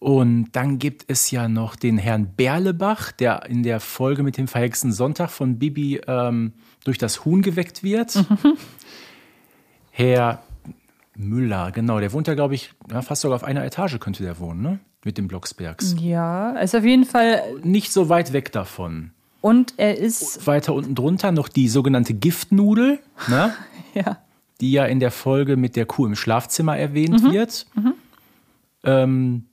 [0.00, 4.46] Und dann gibt es ja noch den Herrn Berlebach, der in der Folge mit dem
[4.46, 6.52] verhexten Sonntag von Bibi ähm,
[6.84, 8.14] durch das Huhn geweckt wird.
[8.14, 8.56] Mhm.
[9.90, 10.40] Herr
[11.20, 14.38] Müller, genau, der wohnt ja, glaube ich, ja, fast sogar auf einer Etage könnte der
[14.38, 14.78] wohnen, ne?
[15.04, 15.96] Mit den Blocksbergs.
[16.00, 17.42] Ja, ist auf jeden Fall.
[17.62, 19.10] Nicht so weit weg davon.
[19.40, 23.52] Und er ist, Weiter unten drunter noch die sogenannte Giftnudel, ne?
[23.94, 24.18] ja,
[24.60, 27.32] die ja in der Folge mit der Kuh im Schlafzimmer erwähnt Mhm.
[27.32, 27.66] wird.
[28.84, 29.44] Ähm,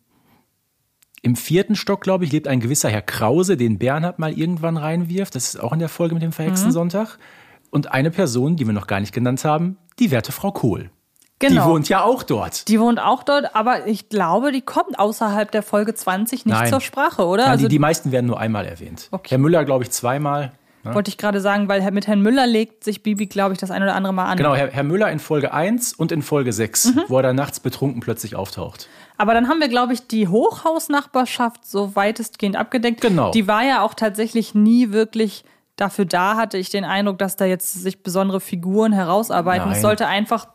[1.22, 5.34] Im vierten Stock, glaube ich, lebt ein gewisser Herr Krause, den Bernhard mal irgendwann reinwirft.
[5.36, 6.74] Das ist auch in der Folge mit dem verhexten Mhm.
[6.74, 7.18] Sonntag.
[7.72, 10.92] Und eine Person, die wir noch gar nicht genannt haben, die werte Frau Kohl.
[11.40, 11.64] Genau.
[11.66, 12.68] Die wohnt ja auch dort.
[12.68, 16.70] Die wohnt auch dort, aber ich glaube, die kommt außerhalb der Folge 20 nicht Nein.
[16.70, 17.44] zur Sprache, oder?
[17.44, 19.08] Nein, also, die, die meisten werden nur einmal erwähnt.
[19.12, 19.30] Okay.
[19.32, 20.54] Herr Müller, glaube ich, zweimal.
[20.94, 23.82] Wollte ich gerade sagen, weil mit Herrn Müller legt sich Bibi, glaube ich, das ein
[23.82, 24.38] oder andere Mal an.
[24.38, 27.02] Genau, Herr, Herr Müller in Folge 1 und in Folge 6, Mhm.
[27.08, 28.88] wo er dann nachts betrunken plötzlich auftaucht.
[29.18, 33.02] Aber dann haben wir, glaube ich, die Hochhausnachbarschaft so weitestgehend abgedeckt.
[33.02, 33.32] Genau.
[33.32, 35.44] Die war ja auch tatsächlich nie wirklich
[35.76, 39.68] dafür da, hatte ich den Eindruck, dass da jetzt sich besondere Figuren herausarbeiten.
[39.70, 39.82] Es Nein.
[39.82, 40.48] sollte einfach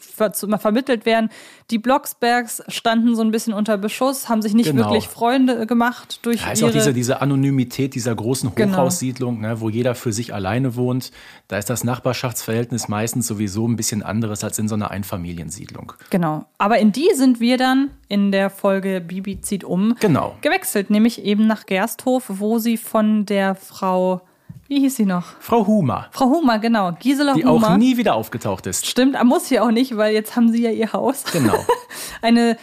[0.00, 1.30] ver ver vermittelt werden.
[1.70, 4.84] Die Blocksbergs standen so ein bisschen unter Beschuss, haben sich nicht Genau.
[4.84, 6.68] wirklich Freunde gemacht durch Da ist ihre...
[6.70, 8.72] auch diese, diese Anonymität dieser großen Genau.
[8.76, 11.10] Hochhaussiedlung, ne, wo jeder für sich alleine wohnt.
[11.48, 15.92] Da ist das Nachbarschaftsverhältnis meistens sowieso ein bisschen anderes als in so einer Einfamiliensiedlung.
[16.10, 16.44] Genau.
[16.58, 20.36] Aber in die sind wir dann in der Folge Bibi zieht um Genau.
[20.42, 24.20] gewechselt, nämlich eben nach Gersthof, wo sie von der Frau,
[24.68, 25.24] wie hieß sie noch?
[25.40, 26.92] Frau Humer, Frau Humer, genau.
[26.92, 27.72] Gisela die Humer.
[27.72, 28.86] auch nie wieder aufgetaucht ist.
[28.86, 31.24] Stimmt, muss sie auch nicht, weil jetzt haben sie ja ihr Haus.
[31.32, 31.54] Genau.
[32.22, 32.56] Eine,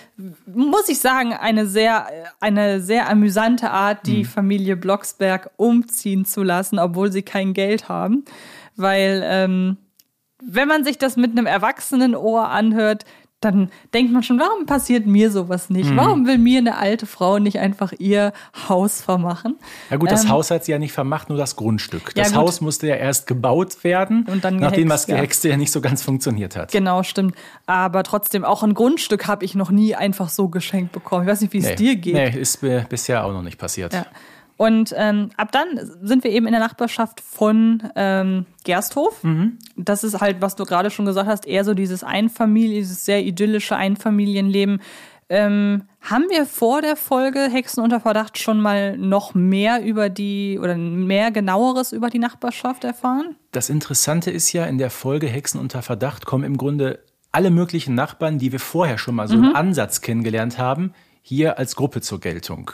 [0.45, 2.07] muss ich sagen, eine sehr,
[2.39, 8.25] eine sehr amüsante Art, die Familie Blocksberg umziehen zu lassen, obwohl sie kein Geld haben.
[8.75, 9.77] Weil, ähm,
[10.41, 13.05] wenn man sich das mit einem erwachsenen Ohr anhört,
[13.43, 15.89] dann denkt man schon, warum passiert mir sowas nicht?
[15.91, 15.97] Mhm.
[15.97, 18.33] Warum will mir eine alte Frau nicht einfach ihr
[18.69, 19.55] Haus vermachen?
[19.89, 22.13] Ja gut, das Ähm, Haus hat sie ja nicht vermacht, nur das Grundstück.
[22.15, 22.41] Ja, Das gut.
[22.41, 25.15] Haus musste ja erst gebaut werden, Und dann nachdem gehext, das ja.
[25.15, 26.71] Gehexte ja nicht so ganz funktioniert hat.
[26.71, 27.35] Genau, stimmt.
[27.65, 31.23] Aber trotzdem, auch ein Grundstück habe ich noch nie einfach so geschenkt bekommen.
[31.25, 32.13] Ich weiß nicht, wie es Nee, dir geht.
[32.13, 33.93] Nee, ist bi- bisher auch noch nicht passiert.
[33.93, 34.05] Ja.
[34.65, 35.67] Und ähm, ab dann
[36.01, 39.21] sind wir eben in der Nachbarschaft von ähm, Gersthof.
[39.75, 43.21] Das ist halt, was du gerade schon gesagt hast, eher so dieses Einfamilien, dieses sehr
[43.23, 44.79] idyllische Einfamilienleben.
[45.29, 50.59] Ähm, haben wir vor der Folge Hexen unter Verdacht schon mal noch mehr über die
[50.61, 53.35] oder mehr genaueres über die Nachbarschaft erfahren?
[53.51, 56.99] Das Interessante ist ja, in der Folge Hexen unter Verdacht kommen im Grunde
[57.31, 59.43] alle möglichen Nachbarn, die wir vorher schon mal so Mhm.
[59.45, 62.71] im Ansatz kennengelernt haben, hier als Gruppe zur Geltung.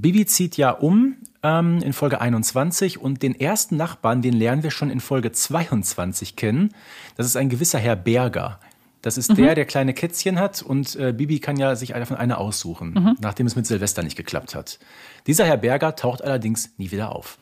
[0.00, 4.70] Bibi zieht ja um ähm, in Folge 21 und den ersten Nachbarn, den lernen wir
[4.70, 6.72] schon in Folge 22 kennen.
[7.16, 8.60] Das ist ein gewisser Herr Berger.
[9.02, 12.38] Das ist der, der kleine Kätzchen hat und äh, Bibi kann ja sich davon eine
[12.38, 14.78] aussuchen, nachdem es mit Silvester nicht geklappt hat.
[15.26, 17.38] Dieser Herr Berger taucht allerdings nie wieder auf.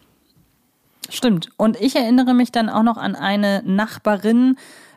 [1.09, 1.51] Stimmt.
[1.57, 4.57] Und ich erinnere mich dann auch noch an eine Nachbarin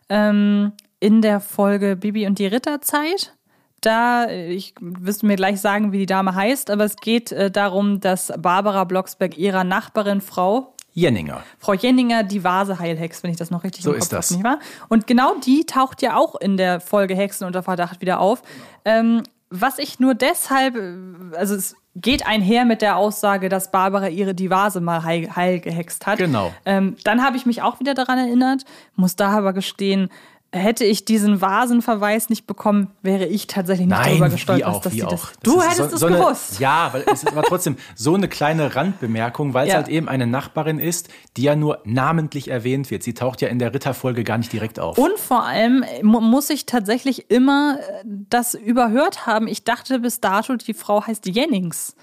[0.09, 3.33] ähm, in der Folge Bibi und die Ritterzeit.
[3.81, 7.99] Da, ich wirst mir gleich sagen, wie die Dame heißt, aber es geht äh, darum,
[7.99, 11.43] dass Barbara Blocksberg ihrer Nachbarin Frau, Jenninger.
[11.59, 14.31] Frau Jenninger, die Vase heilhext, wenn ich das noch richtig So im Kopf ist das.
[14.31, 14.59] habe, nicht wahr?
[14.89, 18.41] Und genau die taucht ja auch in der Folge Hexen unter Verdacht wieder auf.
[18.85, 24.09] Ähm, was ich nur deshalb, äh, also es geht einher mit der Aussage, dass Barbara
[24.09, 26.17] ihre die Vase mal heil, heil gehext hat.
[26.17, 26.53] Genau.
[26.65, 28.63] Ähm, dann habe ich mich auch wieder daran erinnert,
[28.95, 30.09] muss da aber gestehen,
[30.51, 34.81] hätte ich diesen Vasenverweis nicht bekommen, wäre ich tatsächlich nicht darüber Nein, wie gestolpert, auch,
[34.81, 35.09] dass auch.
[35.09, 35.21] das.
[35.21, 36.59] Das Du ist hättest so, es so eine, gewusst.
[36.59, 39.75] Ja, weil es ist aber trotzdem so eine kleine Randbemerkung, weil es Ja.
[39.77, 43.03] halt eben eine Nachbarin ist, die ja nur namentlich erwähnt wird.
[43.03, 44.97] Sie taucht ja in der Ritterfolge gar nicht direkt auf.
[44.97, 49.47] Und vor allem mu- muss ich tatsächlich immer äh, das überhört haben.
[49.47, 51.95] Ich dachte bis dato, die Frau heißt Jennings.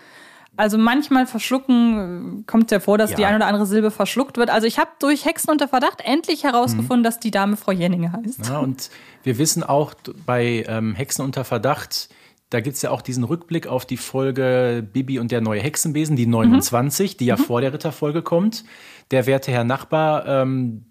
[0.56, 3.16] Also manchmal verschlucken, äh, kommt ja vor, dass Ja.
[3.16, 4.50] die eine oder andere Silbe verschluckt wird.
[4.50, 8.46] Also ich habe durch Hexen unter Verdacht endlich herausgefunden, dass die Dame Frau Jenninger heißt.
[8.48, 8.90] Ja, und
[9.22, 12.08] wir wissen auch bei ähm, Hexen unter Verdacht,
[12.50, 16.14] da gibt es ja auch diesen Rückblick auf die Folge Bibi und der neue Hexenbesen,
[16.14, 18.64] die 29, die ja vor der Ritterfolge kommt.
[19.10, 20.86] Der werte Herr Nachbar, ähm,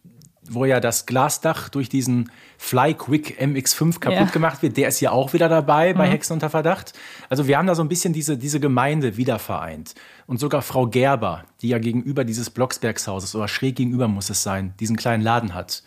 [0.49, 4.25] wo ja das Glasdach durch diesen Fly Quick MX5 kaputt Ja.
[4.25, 6.93] gemacht wird, der ist ja auch wieder dabei bei Hexen unter Verdacht.
[7.29, 9.95] Also wir haben da so ein bisschen diese, diese Gemeinde wieder vereint.
[10.27, 14.73] Und sogar Frau Gerber, die ja gegenüber dieses Blocksbergshauses oder schräg gegenüber muss es sein,
[14.79, 15.83] diesen kleinen Laden hat.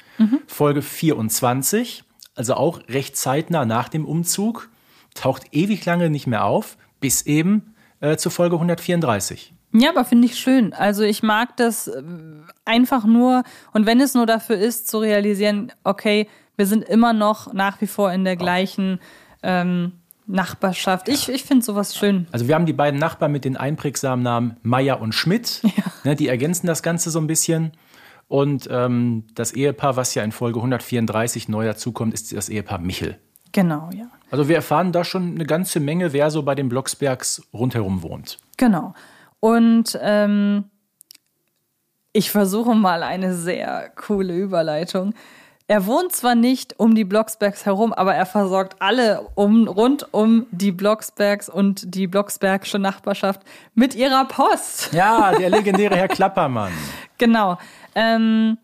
[0.47, 4.69] Folge 24, also auch recht zeitnah nach dem Umzug,
[5.15, 9.53] taucht ewig lange nicht mehr auf, bis eben äh, zur Folge 134.
[9.81, 10.73] Ja, aber finde ich schön.
[10.73, 12.03] Also ich mag das äh,
[12.65, 17.53] einfach nur, und wenn es nur dafür ist, zu realisieren, okay, wir sind immer noch
[17.53, 18.99] nach wie vor in der gleichen
[19.43, 19.93] ähm,
[20.27, 21.09] Nachbarschaft.
[21.09, 22.27] Ich, ich finde sowas schön.
[22.33, 25.63] Also wir haben die beiden Nachbarn mit den einprägsamen Namen Meier und Schmidt.
[26.05, 27.73] Ne, die ergänzen das Ganze so ein bisschen.
[28.29, 33.19] Und ähm, das Ehepaar, was ja in Folge 134 neu dazukommt, ist das Ehepaar Michel.
[33.51, 34.07] Genau, ja.
[34.31, 38.39] Also wir erfahren da schon eine ganze Menge, wer so bei den Blocksbergs rundherum wohnt.
[38.59, 38.95] Genau.
[39.41, 40.65] Und ähm,
[42.13, 45.15] ich versuche mal eine sehr coole Überleitung.
[45.71, 50.47] Er wohnt zwar nicht um die Blocksbergs herum, aber er versorgt alle um, rund um
[50.51, 53.43] die Blocksbergs und die Blocksbergsche Nachbarschaft
[53.75, 54.95] mit ihrer Post.
[54.95, 56.73] Ja, der legendäre Herr Klappermann.
[57.21, 57.59] Genau.
[57.97, 58.59] Ähm,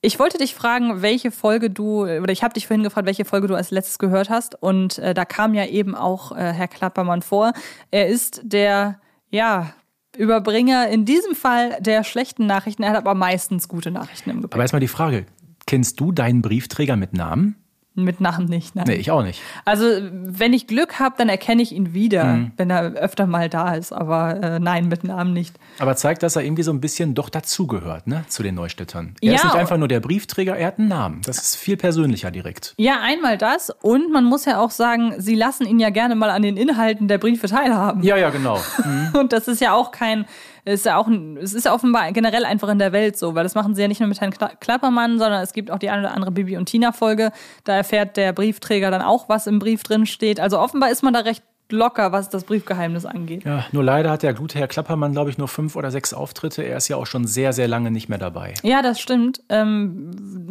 [0.00, 3.48] ich wollte dich fragen, welche Folge du, oder ich habe dich vorhin gefragt, welche Folge
[3.48, 4.54] du als letztes gehört hast.
[4.62, 7.52] Und äh, da kam ja eben auch äh, Herr Klappermann vor.
[7.90, 9.00] Er ist der,
[9.30, 9.72] ja,
[10.16, 12.82] Überbringer in diesem Fall der schlechten Nachrichten.
[12.82, 14.54] Er hat aber meistens gute Nachrichten im Gepäck.
[14.54, 15.26] Aber erstmal die Frage,
[15.66, 17.56] kennst du deinen Briefträger mit Namen?
[17.96, 18.84] Mit Namen nicht, nein.
[18.88, 19.40] Nee, ich auch nicht.
[19.64, 23.74] Also, wenn ich Glück habe, dann erkenne ich ihn wieder, wenn er öfter mal da
[23.74, 23.92] ist.
[23.92, 25.56] Aber äh, nein, mit Namen nicht.
[25.78, 29.14] Aber zeigt, dass er irgendwie so ein bisschen doch dazugehört, ne, zu den Neustädtern.
[29.22, 29.34] Er Ja.
[29.36, 31.22] ist nicht einfach nur der Briefträger, er hat einen Namen.
[31.24, 32.74] Das ist viel persönlicher direkt.
[32.76, 33.70] Ja, einmal das.
[33.70, 37.08] Und man muss ja auch sagen, sie lassen ihn ja gerne mal an den Inhalten
[37.08, 38.02] der Briefe teilhaben.
[38.02, 38.60] Ja, ja, genau.
[39.18, 40.26] Und das ist ja auch kein,
[40.74, 41.08] ist ja auch,
[41.40, 43.88] es ist ja offenbar generell einfach in der Welt so, weil das machen sie ja
[43.88, 46.56] nicht nur mit Herrn Kla- Klappermann, sondern es gibt auch die eine oder andere Bibi
[46.56, 47.30] und Tina Folge.
[47.64, 50.40] Da erfährt der Briefträger dann auch, was im Brief drin steht.
[50.40, 53.44] Also offenbar ist man da recht locker, was das Briefgeheimnis angeht.
[53.44, 56.62] Ja, nur leider hat der gute Herr Klappermann, glaube ich, nur fünf oder sechs Auftritte.
[56.62, 58.54] Er ist ja auch schon sehr, sehr lange nicht mehr dabei.
[58.62, 59.40] Ja, das stimmt.
[59.48, 60.10] Ähm,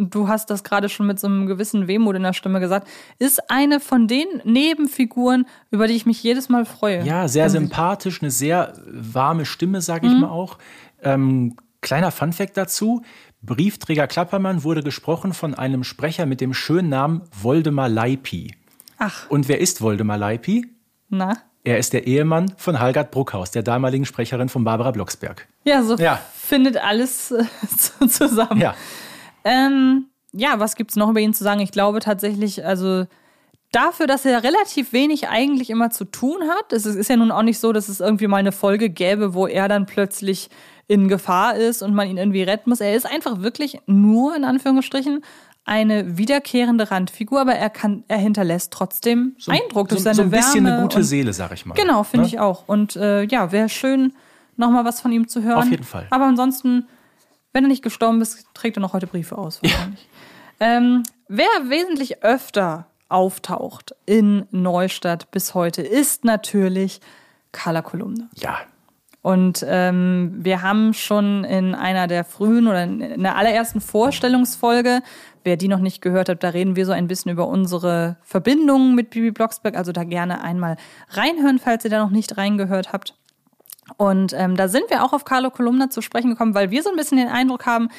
[0.09, 2.87] du hast das gerade schon mit so einem gewissen Wehmut in der Stimme gesagt.
[3.19, 7.03] Ist eine von den Nebenfiguren, über die ich mich jedes Mal freue.
[7.05, 10.21] Ja, sehr sympathisch, eine sehr warme Stimme, sage ich Mhm.
[10.21, 10.57] mal auch.
[11.01, 13.03] Ähm, kleiner Funfact dazu.
[13.41, 18.55] Briefträger Klappermann wurde gesprochen von einem Sprecher mit dem schönen Namen Woldemar Leipi.
[18.97, 20.65] Ach, Und wer ist Woldemar Leipi?
[21.09, 21.37] Na?
[21.63, 25.47] Er ist der Ehemann von Halgard Bruckhaus, der damaligen Sprecherin von Barbara Blocksberg.
[25.63, 26.19] Ja, so Ja.
[26.35, 27.43] findet alles äh,
[27.77, 28.61] zu- zusammen.
[28.61, 28.75] Ja,
[29.43, 31.59] Ähm, ja, was gibt's noch über ihn zu sagen?
[31.61, 33.05] Ich glaube tatsächlich, also
[33.71, 36.73] dafür, dass er relativ wenig eigentlich immer zu tun hat.
[36.73, 39.33] Es ist ist ja nun auch nicht so, dass es irgendwie mal eine Folge gäbe,
[39.33, 40.49] wo er dann plötzlich
[40.87, 42.79] in Gefahr ist und man ihn irgendwie retten muss.
[42.79, 45.23] Er ist einfach wirklich nur, in Anführungsstrichen,
[45.65, 50.29] eine wiederkehrende Randfigur, aber er kann, er hinterlässt trotzdem Eindruck durch so, seine so ein
[50.29, 51.73] bisschen Wärme eine gute und- Seele, sag ich mal.
[51.75, 52.27] Genau, finde Ne?
[52.27, 52.67] ich auch.
[52.67, 54.13] Und äh, ja, wäre schön,
[54.57, 55.57] nochmal was von ihm zu hören.
[55.63, 56.05] Auf jeden Fall.
[56.11, 56.87] Aber ansonsten,
[57.51, 59.61] wenn er nicht gestorben ist, trägt er noch heute Briefe aus.
[59.63, 60.07] Wahrscheinlich.
[60.59, 67.01] Ähm, wer wesentlich öfter auftaucht in Neustadt bis heute, ist natürlich
[67.51, 68.29] Carla Kolumne.
[68.35, 68.57] Ja,
[69.25, 75.01] Und ähm, wir haben schon in einer der frühen oder in der allerersten Vorstellungsfolge,
[75.43, 78.93] wer die noch nicht gehört hat, da reden wir so ein bisschen über unsere Verbindungen
[78.93, 79.77] mit Bibi Blocksberg.
[79.77, 80.77] Also da gerne einmal
[81.09, 83.15] reinhören, falls ihr da noch nicht reingehört habt.
[83.97, 86.91] Und ähm, da sind wir auch auf Carlo Kolumna zu sprechen gekommen, weil wir so
[86.91, 87.89] ein bisschen den Eindruck haben,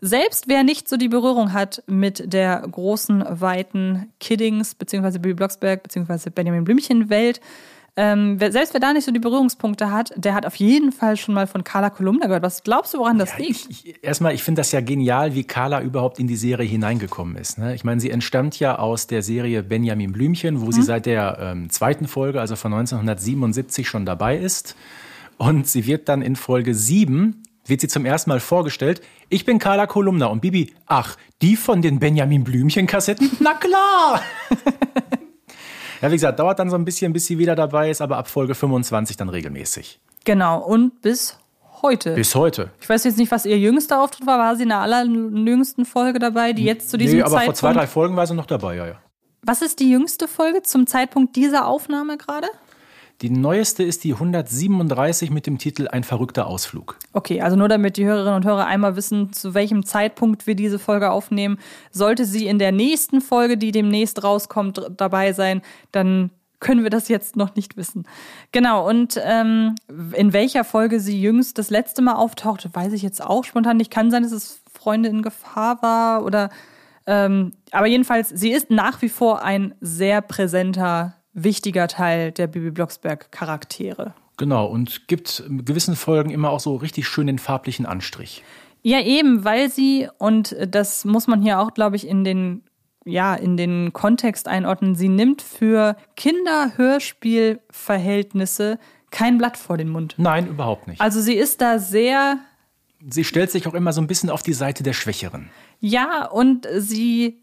[0.00, 5.82] selbst wer nicht so die Berührung hat mit der großen, weiten Kiddings, beziehungsweise Bibi Blocksberg,
[5.82, 7.40] beziehungsweise Benjamin Blümchen-Welt,
[8.02, 11.18] ähm, wer, selbst wer da nicht so die Berührungspunkte hat, der hat auf jeden Fall
[11.18, 12.42] schon mal von Carla Kolumna gehört.
[12.42, 13.66] Was glaubst du, woran das liegt?
[13.68, 17.36] Ich, ich, erstmal, ich finde das ja genial, wie Carla überhaupt in die Serie hineingekommen
[17.36, 17.58] ist.
[17.58, 17.74] Ne?
[17.74, 20.72] Ich meine, sie entstammt ja aus der Serie Benjamin Blümchen, wo Mhm.
[20.72, 24.76] sie seit der ähm, zweiten Folge, also von 1977, schon dabei ist.
[25.36, 29.02] Und sie wird dann in Folge 7, wird sie zum ersten Mal vorgestellt.
[29.28, 33.30] Ich bin Carla Kolumna und Bibi, ach, die von den Benjamin Blümchen-Kassetten?
[33.40, 34.22] Na klar!
[36.00, 38.28] ja, wie gesagt, dauert dann so ein bisschen, bis sie wieder dabei ist, aber ab
[38.28, 40.00] Folge 25 dann regelmäßig.
[40.24, 41.38] Genau, und bis
[41.82, 42.14] heute.
[42.14, 42.70] Bis heute.
[42.80, 44.38] ich weiß jetzt nicht, was ihr jüngster Auftritt war.
[44.38, 47.58] War sie in der allerjüngsten Folge dabei, die jetzt zu diesem Nee, aber Zeitpunkt...
[47.58, 48.96] vor zwei, drei Folgen war sie noch dabei, ja, ja.
[49.42, 52.48] Was ist die jüngste Folge zum Zeitpunkt dieser Aufnahme gerade?
[53.22, 56.96] Die neueste ist die 137 mit dem Titel Ein verrückter Ausflug.
[57.12, 60.78] Okay, also nur damit die Hörerinnen und Hörer einmal wissen, zu welchem Zeitpunkt wir diese
[60.78, 61.58] Folge aufnehmen.
[61.90, 65.60] Sollte sie in der nächsten Folge, die demnächst rauskommt, dabei sein,
[65.92, 66.30] dann
[66.60, 68.06] können wir das jetzt noch nicht wissen.
[68.52, 69.74] Genau, und ähm,
[70.12, 73.90] in welcher Folge sie jüngst das letzte Mal auftauchte, weiß ich jetzt auch spontan nicht.
[73.90, 76.50] Kann sein, dass es Freunde in Gefahr war oder.
[77.06, 82.70] Ähm, aber jedenfalls, sie ist nach wie vor ein sehr präsenter, wichtiger Teil der Bibi
[82.70, 84.14] Blocksberg-Charaktere.
[84.36, 88.42] Genau, und gibt gewissen Folgen immer auch so richtig schön den farblichen Anstrich.
[88.82, 92.62] Ja, eben, weil sie, und das muss man hier auch, glaube ich, in den,
[93.04, 98.78] ja, in den Kontext einordnen, sie nimmt für Kinder-Hörspiel-Verhältnisse
[99.10, 100.14] kein Blatt vor den Mund.
[100.16, 101.00] Nein, überhaupt nicht.
[101.00, 102.38] Also sie ist da sehr,
[103.08, 105.50] Sie stellt sich auch immer so ein bisschen auf die Seite der Schwächeren.
[105.80, 107.40] ja, und sie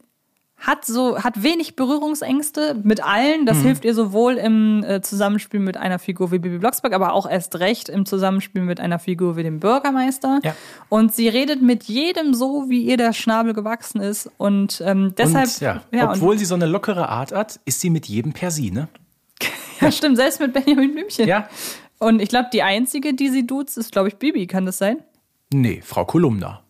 [0.58, 3.46] hat so, hat wenig Berührungsängste mit allen.
[3.46, 7.30] Das hilft ihr sowohl im äh, Zusammenspiel mit einer Figur wie Bibi Blocksberg, aber auch
[7.30, 10.40] erst recht im Zusammenspiel mit einer Figur wie dem Bürgermeister.
[10.44, 10.56] Ja.
[10.90, 14.32] Und sie redet mit jedem so, wie ihr der Schnabel gewachsen ist.
[14.38, 17.92] Und ähm, deshalb, und, ja, ja, obwohl sie so eine lockere Art hat, ist sie
[17.92, 18.88] mit jedem per Sie, ne?
[19.40, 21.28] und, ja, stimmt, selbst mit Benjamin Blümchen.
[21.28, 21.48] Ja?
[22.00, 24.48] Und ich glaube, die einzige, die sie duzt, ist, glaube ich, Bibi.
[24.48, 25.04] Kann das sein?
[25.54, 26.62] Nee, Frau Kolumna.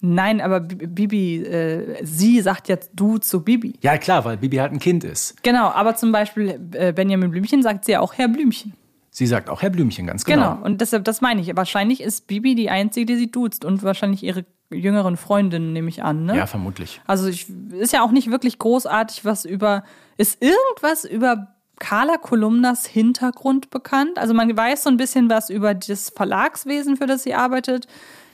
[0.00, 3.74] Nein, aber Bi- Bibi, äh, sie sagt jetzt du zu Bibi.
[3.82, 5.42] Ja, klar, weil Bibi halt ein Kind ist.
[5.42, 8.74] Genau, aber zum Beispiel äh, Benjamin Blümchen sagt sie ja auch Herr Blümchen.
[9.10, 10.52] Sie sagt auch Herr Blümchen, ganz genau.
[10.54, 10.64] Genau.
[10.64, 11.56] Und deshalb, das meine ich.
[11.56, 16.04] Wahrscheinlich ist Bibi die Einzige, die sie duzt und wahrscheinlich ihre jüngeren Freundinnen, nehme ich
[16.04, 16.26] an.
[16.26, 16.36] Ne?
[16.36, 17.00] Ja, vermutlich.
[17.06, 19.82] Also ich, ist ja auch nicht wirklich großartig was über.
[20.18, 24.18] Ist irgendwas über Carla Kolumnas Hintergrund bekannt?
[24.18, 27.86] Also man weiß so ein bisschen was über das Verlagswesen, für das sie arbeitet.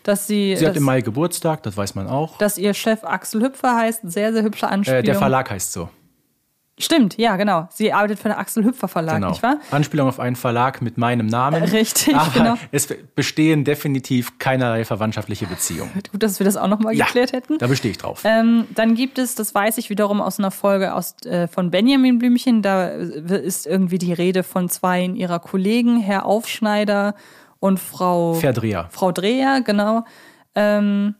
[0.04, 2.38] Dass sie, Sie hat dass, im Mai Geburtstag, das weiß man auch.
[2.38, 4.02] dass ihr Chef Axel Hüpfer heißt.
[4.04, 5.00] Sehr, sehr hübsche Anspielung.
[5.00, 5.88] Äh, der Verlag heißt so.
[6.76, 7.68] Stimmt, ja, genau.
[7.70, 9.28] Sie arbeitet für den Axel Hüpfer Verlag, Genau.
[9.28, 9.58] nicht wahr?
[9.70, 11.62] Anspielung auf einen Verlag mit meinem Namen.
[11.72, 12.54] Richtig, Aber genau.
[12.72, 15.92] es bestehen definitiv keinerlei verwandtschaftliche Beziehungen.
[16.10, 17.58] Gut, dass wir das auch nochmal Ja, geklärt hätten.
[17.58, 18.22] da bestehe ich drauf.
[18.24, 22.18] Ähm, dann gibt es, das weiß ich wiederum aus einer Folge aus, äh, von Benjamin
[22.18, 27.14] Blümchen, da äh, ist irgendwie die Rede von zwei ihrer Kollegen, Herr Aufschneider
[27.64, 30.04] und Frau, Verdreher, Frau Dreher, genau.
[30.54, 31.14] Ähm,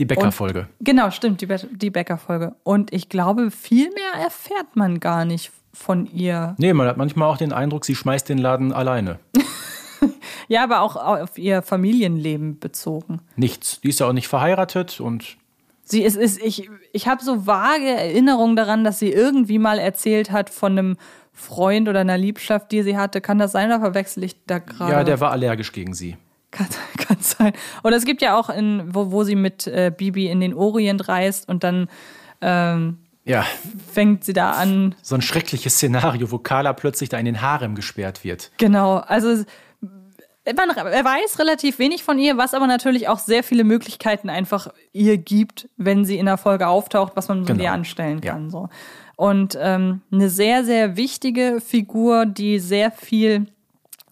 [0.00, 0.66] die Bäckerfolge.
[0.80, 2.56] genau, stimmt, die, Be die Bäckerfolge.
[2.64, 6.56] Und ich glaube, viel mehr erfährt man gar nicht von ihr.
[6.58, 9.20] Nee, man hat manchmal auch den Eindruck, sie schmeißt den Laden alleine.
[10.50, 13.20] Ja, aber auch auf ihr Familienleben bezogen.
[13.36, 13.82] Nichts.
[13.82, 15.36] Die ist ja auch nicht verheiratet und
[15.84, 20.30] Sie ist, ist ich, ich habe so vage Erinnerungen daran, dass sie irgendwie mal erzählt
[20.30, 20.96] hat von einem
[21.38, 23.20] Freund oder einer Liebschaft, die sie hatte.
[23.20, 24.92] Kann das sein oder verwechsel ich da gerade?
[24.92, 26.16] ja, der war allergisch gegen sie.
[26.50, 26.66] kann,
[26.98, 27.52] kann sein.
[27.84, 31.08] Oder es gibt ja auch, in, wo, wo sie mit äh, Bibi in den Orient
[31.08, 31.88] reist und dann
[32.40, 33.44] ähm, Ja,
[33.92, 34.94] fängt sie da an.
[35.02, 38.50] so ein schreckliches Szenario, wo Carla plötzlich da in den Harem gesperrt wird.
[38.58, 39.44] Genau, also
[40.56, 44.68] man er weiß relativ wenig von ihr, was aber natürlich auch sehr viele Möglichkeiten einfach
[44.94, 47.62] ihr gibt, wenn sie in der Folge auftaucht, was man mit Genau.
[47.64, 48.32] ihr anstellen Ja.
[48.32, 48.48] kann.
[48.50, 48.68] So.
[49.18, 53.48] Und ähm, eine sehr, sehr wichtige Figur, die sehr viel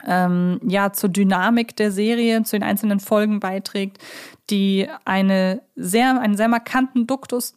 [0.04, 3.98] ähm, ja, zur Dynamik der Serie, zu den einzelnen Folgen beiträgt,
[4.50, 7.54] die eine sehr, einen sehr markanten Duktus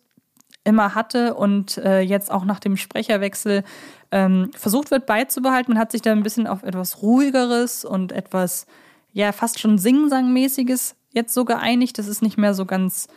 [0.64, 3.64] immer hatte und äh, jetzt auch nach dem Sprecherwechsel
[4.12, 5.74] ähm, versucht wird beizubehalten.
[5.74, 8.68] Man hat sich da ein bisschen auf etwas ruhigeres und etwas,
[9.12, 11.98] ja, fast schon Singsangmäßiges jetzt so geeinigt.
[11.98, 13.08] Das ist nicht mehr so ganz.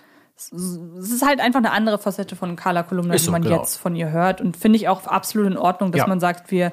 [0.51, 3.59] Es ist halt einfach eine andere Facette von Carla Kolumna, Ist die so, man genau.
[3.61, 4.41] jetzt von ihr hört.
[4.41, 6.07] Und finde ich auch absolut in Ordnung, dass Ja.
[6.07, 6.73] man sagt, wir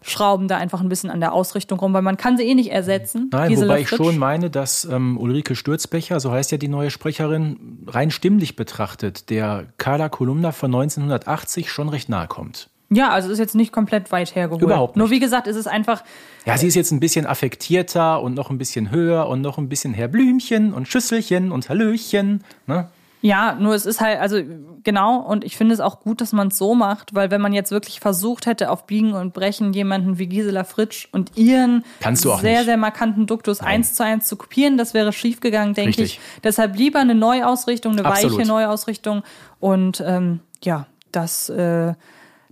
[0.00, 2.70] schrauben da einfach ein bisschen an der Ausrichtung rum, weil man kann sie eh nicht
[2.70, 3.30] ersetzen.
[3.32, 3.98] Nein, Gisela wobei ich Fritsch.
[3.98, 9.28] schon meine, dass ähm, Ulrike Sturzbecher, so heißt ja die neue Sprecherin, rein stimmlich betrachtet,
[9.30, 12.68] der Carla Kolumna von 1980 schon recht nahe kommt.
[12.90, 14.62] Ja, also ist jetzt nicht komplett weit hergeholt.
[14.62, 15.00] Überhaupt nicht.
[15.00, 16.04] Nur wie gesagt, es ist einfach,
[16.46, 19.68] Ja, sie ist jetzt ein bisschen affektierter und noch ein bisschen höher und noch ein
[19.68, 22.44] bisschen Herr Blümchen und Schüsselchen und Hallöchen.
[22.66, 22.88] Ne?
[23.20, 24.40] Ja, nur es ist halt, also
[24.84, 27.52] genau, und ich finde es auch gut, dass man es so macht, weil wenn man
[27.52, 32.24] jetzt wirklich versucht hätte, auf Biegen und Brechen jemanden wie Gisela Fritsch und ihren Kannst
[32.24, 32.66] du auch sehr, nicht.
[32.66, 36.20] sehr markanten Duktus eins zu eins zu kopieren, das wäre schiefgegangen, denke Richtig.
[36.20, 36.42] ich.
[36.44, 38.38] Deshalb lieber eine Neuausrichtung, eine Absolut.
[38.38, 39.22] weiche Neuausrichtung.
[39.58, 41.94] Und ähm, ja, das, äh,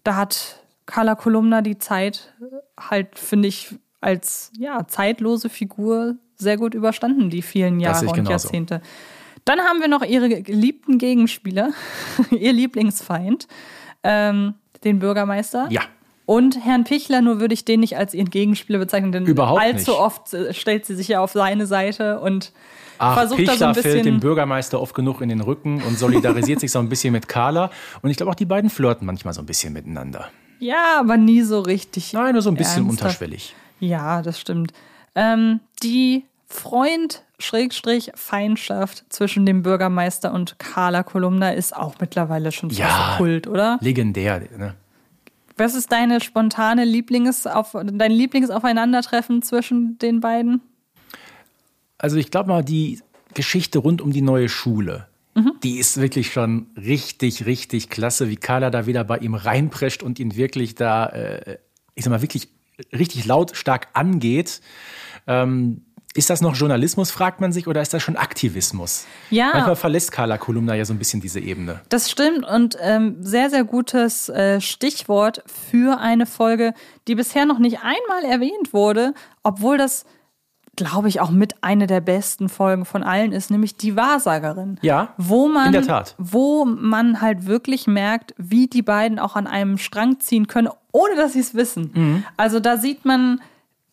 [0.03, 2.33] da hat Carla Kolumna die Zeit
[2.79, 8.31] halt, finde ich, als ja, zeitlose Figur sehr gut überstanden, die vielen Jahre und genauso.
[8.31, 8.83] Jahrzehnte.
[9.47, 11.71] Dann haben wir noch ihre geliebten Gegenspieler,
[12.31, 13.49] ihr Lieblingsfeind,
[14.03, 14.55] ähm,
[14.85, 15.69] den Bürgermeister.
[15.71, 15.83] Ja.
[16.27, 19.93] Und Herrn Pichler, nur würde ich den nicht als ihren Gegenspieler bezeichnen, denn Überhaupt allzu
[19.93, 20.01] nicht.
[20.01, 22.53] oft äh, stellt sie sich ja auf seine Seite und
[22.99, 24.21] Ach, versucht Pichler da so ein fällt dem bisschen.
[24.21, 27.71] Bürgermeister oft genug in den Rücken und solidarisiert sich so ein bisschen mit Carla.
[28.03, 30.29] Und ich glaube auch, die beiden flirten manchmal so ein bisschen miteinander.
[30.59, 32.13] Ja, aber nie so richtig.
[32.13, 33.03] Nein, nur so ein bisschen ernsthaft.
[33.21, 33.55] unterschwellig.
[33.79, 34.73] Ja, das stimmt.
[35.15, 42.71] Ähm, die Freund Schrägstrich Feindschaft zwischen dem Bürgermeister und Carla Kolumna ist auch mittlerweile schon
[42.71, 43.15] Ja.
[43.19, 43.79] Kult, oder?
[43.81, 44.41] Legendär.
[44.57, 44.75] Ne?
[45.57, 50.61] Was ist deine spontane Lieblings auf, dein Lieblingsaufeinandertreffen zwischen den beiden?
[51.99, 53.01] Also ich glaube mal, die
[53.35, 55.09] Geschichte rund um die neue Schule,
[55.63, 60.19] die ist wirklich schon richtig, richtig klasse, wie Carla da wieder bei ihm reinprescht und
[60.19, 61.59] ihn wirklich da, äh,
[61.95, 62.49] ich sag mal, wirklich
[62.93, 64.63] richtig lautstark angeht.
[65.27, 65.83] Ähm,
[66.17, 69.07] ist das noch Journalismus, fragt man sich, oder ist das schon Aktivismus?
[69.31, 69.51] Ja.
[69.53, 71.81] Manchmal verlässt Carla Kolumna ja so ein bisschen diese Ebene.
[71.89, 76.75] Das stimmt und ähm, sehr, sehr gutes äh, Stichwort für eine Folge,
[77.09, 80.05] die bisher noch nicht einmal erwähnt wurde, obwohl das,
[80.77, 84.79] glaube ich, auch mit eine der besten Folgen von allen ist, nämlich die Wahrsagerin.
[84.83, 86.15] Ja, wo man, in der Tat.
[86.19, 91.17] Wo man halt wirklich merkt, wie die beiden auch an einem Strang ziehen können, ohne
[91.17, 91.91] dass sie es wissen.
[91.95, 92.25] Mhm.
[92.37, 93.41] Also da sieht man,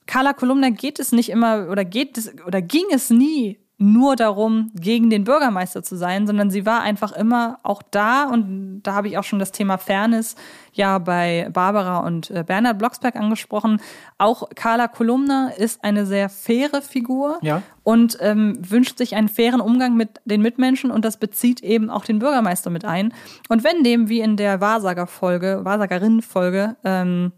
[0.06, 4.72] Carla Kolumna geht es nicht immer oder geht es oder ging es nie nur darum,
[4.76, 9.08] gegen den Bürgermeister zu sein, sondern sie war einfach immer auch da und da habe
[9.10, 10.36] ich auch schon das Thema Fairness
[10.72, 13.82] ja bei Barbara und äh, Bernhard Blocksberg angesprochen.
[14.18, 17.62] Auch Carla Kolumna ist eine sehr faire Figur Ja.
[17.84, 22.06] und ähm, wünscht sich einen fairen Umgang mit den Mitmenschen und das bezieht eben auch
[22.06, 23.14] den Bürgermeister mit ein.
[23.50, 27.34] Und wenn dem, wie in der Wahrsagerfolge, Wahrsagerinnenfolge, ähm,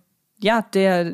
[0.45, 1.11] ja, der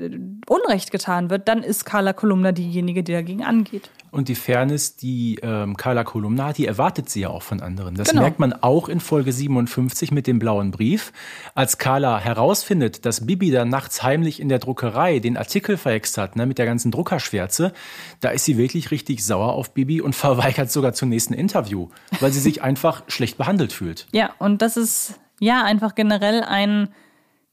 [0.50, 3.90] Unrecht getan wird, dann ist Carla Kolumna diejenige, die dagegen angeht.
[4.12, 7.96] Und die Fairness, die ähm, Carla Kolumna hat, die erwartet sie ja auch von anderen.
[7.96, 8.24] Das Genau.
[8.24, 11.14] merkt man auch in Folge 57 mit dem blauen Brief.
[11.56, 16.36] Als Carla herausfindet, dass Bibi da nachts heimlich in der Druckerei den Artikel verhext hat,
[16.36, 17.72] ne, mit der ganzen Druckerschwärze,
[18.20, 21.88] da ist sie wirklich richtig sauer auf Bibi und verweigert sogar zum nächsten Interview,
[22.20, 24.08] weil sie sich einfach schlecht behandelt fühlt.
[24.12, 26.90] Ja, und das ist ja einfach generell ein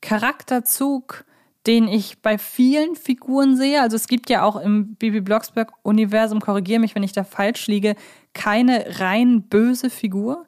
[0.01, 1.25] Charakterzug,
[1.67, 3.83] den ich bei vielen Figuren sehe.
[3.83, 7.95] Also es gibt ja auch im Bibi Blocksberg-Universum, korrigiere mich, wenn ich da falsch liege,
[8.33, 10.47] keine rein böse Figur.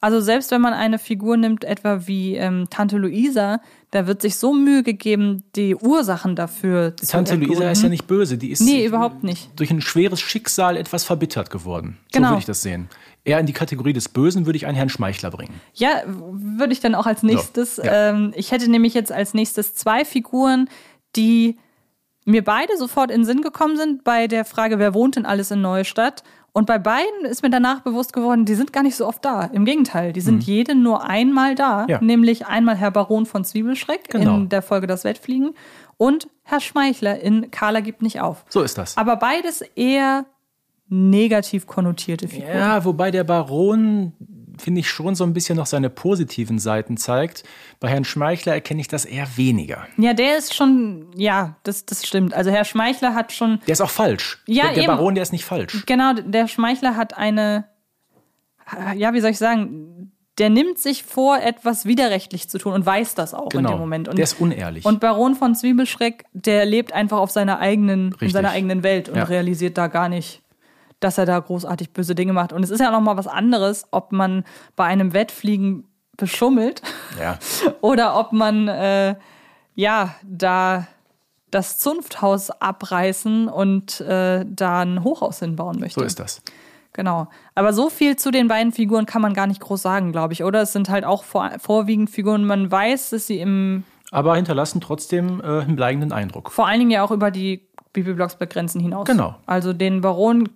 [0.00, 3.60] Also selbst wenn man eine Figur nimmt, etwa wie ähm, Tante Luisa,
[3.92, 8.08] da wird sich so Mühe gegeben, die Ursachen dafür zu Tante Luisa ist ja nicht
[8.08, 9.50] böse, die ist Nee, überhaupt nicht.
[9.56, 11.98] durch ein schweres Schicksal etwas verbittert geworden.
[12.12, 12.30] So Genau.
[12.30, 12.88] würde ich das sehen.
[13.24, 15.60] Eher in die Kategorie des Bösen würde ich einen Herrn Schmeichler bringen.
[15.74, 17.76] Ja, würde ich dann auch als nächstes.
[17.76, 18.10] ja.
[18.10, 20.68] Ähm, ich hätte nämlich jetzt als nächstes zwei Figuren,
[21.14, 21.56] die
[22.24, 25.50] mir beide sofort in den Sinn gekommen sind bei der Frage, wer wohnt denn alles
[25.50, 26.22] in Neustadt?
[26.54, 29.44] Und bei beiden ist mir danach bewusst geworden, die sind gar nicht so oft da.
[29.44, 31.84] Im Gegenteil, die sind jede nur einmal da.
[31.84, 31.88] Mhm.
[31.88, 32.00] Ja.
[32.02, 34.36] Nämlich einmal Herr Baron von Zwiebelschreck Genau.
[34.36, 35.54] in der Folge Das Wettfliegen
[35.96, 38.44] und Herr Schmeichler in Carla gibt nicht auf.
[38.50, 38.96] So ist das.
[38.98, 40.26] Aber beides eher
[40.92, 42.54] negativ konnotierte Figuren.
[42.56, 44.12] Ja, wobei der Baron,
[44.58, 47.44] finde ich, schon so ein bisschen noch seine positiven Seiten zeigt.
[47.80, 49.86] Bei Herrn Schmeichler erkenne ich das eher weniger.
[49.96, 52.34] Ja, der ist schon, ja, das, das stimmt.
[52.34, 54.42] Also Herr Schmeichler hat schon, Der ist auch falsch.
[54.46, 54.86] Ja, der, der.
[54.88, 55.84] Baron, der ist nicht falsch.
[55.86, 57.64] genau, der Schmeichler hat eine,
[58.96, 63.14] ja, wie soll ich sagen, der nimmt sich vor, etwas widerrechtlich zu tun und weiß
[63.14, 64.08] das auch in dem Moment.
[64.08, 64.16] Und, Genau.
[64.16, 64.84] der ist unehrlich.
[64.84, 69.16] und Baron von Zwiebelschreck, der lebt einfach auf seiner eigenen, in seiner eigenen Welt und
[69.16, 69.24] Ja.
[69.24, 70.41] realisiert da gar nicht,
[71.04, 72.52] dass er da großartig böse Dinge macht.
[72.52, 74.44] Und es ist ja noch mal was anderes, ob man
[74.76, 75.84] bei einem Wettfliegen
[76.16, 76.82] beschummelt
[77.18, 77.38] ja.
[77.80, 79.16] oder ob man äh,
[79.74, 80.86] ja da
[81.50, 86.00] das Zunfthaus abreißen und äh, da ein Hochhaus hinbauen möchte.
[86.00, 86.42] So ist das.
[86.94, 87.28] Genau.
[87.54, 90.44] Aber so viel zu den beiden Figuren kann man gar nicht groß sagen, glaube ich,
[90.44, 90.62] oder?
[90.62, 95.40] Es sind halt auch vor, vorwiegend Figuren, man weiß, dass sie im, Aber hinterlassen trotzdem
[95.40, 96.50] äh, einen bleibenden Eindruck.
[96.50, 99.06] vor allen Dingen ja auch über die Bibi Blocksberg Grenzen hinaus.
[99.06, 99.34] Genau.
[99.46, 100.48] Also den Baron,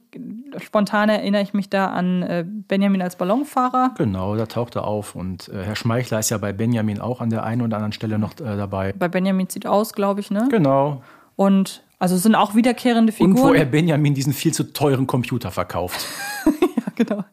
[0.58, 3.94] spontan erinnere ich mich da an äh, Benjamin als Ballonfahrer.
[3.98, 5.14] Genau, da taucht er auf.
[5.14, 8.18] Und äh, Herr Schmeichler ist ja bei Benjamin auch an der einen oder anderen Stelle
[8.18, 8.94] noch äh, dabei.
[8.98, 10.48] Bei Benjamin sieht aus, glaube ich, ne?
[10.50, 11.02] Genau.
[11.36, 13.50] Und also es sind auch wiederkehrende Und Figuren.
[13.50, 16.06] wo er Benjamin diesen viel zu teuren Computer verkauft.
[16.94, 17.24] genau.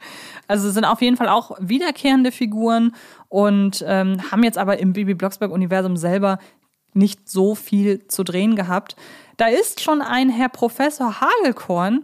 [0.48, 2.94] Also es sind auf jeden Fall auch wiederkehrende Figuren
[3.30, 6.40] und ähm, haben jetzt aber im Bibi Blocksberg-Universum selber
[6.96, 8.96] nicht so viel zu drehen gehabt.
[9.38, 12.04] Da ist schon ein Herr Professor Hagelkorn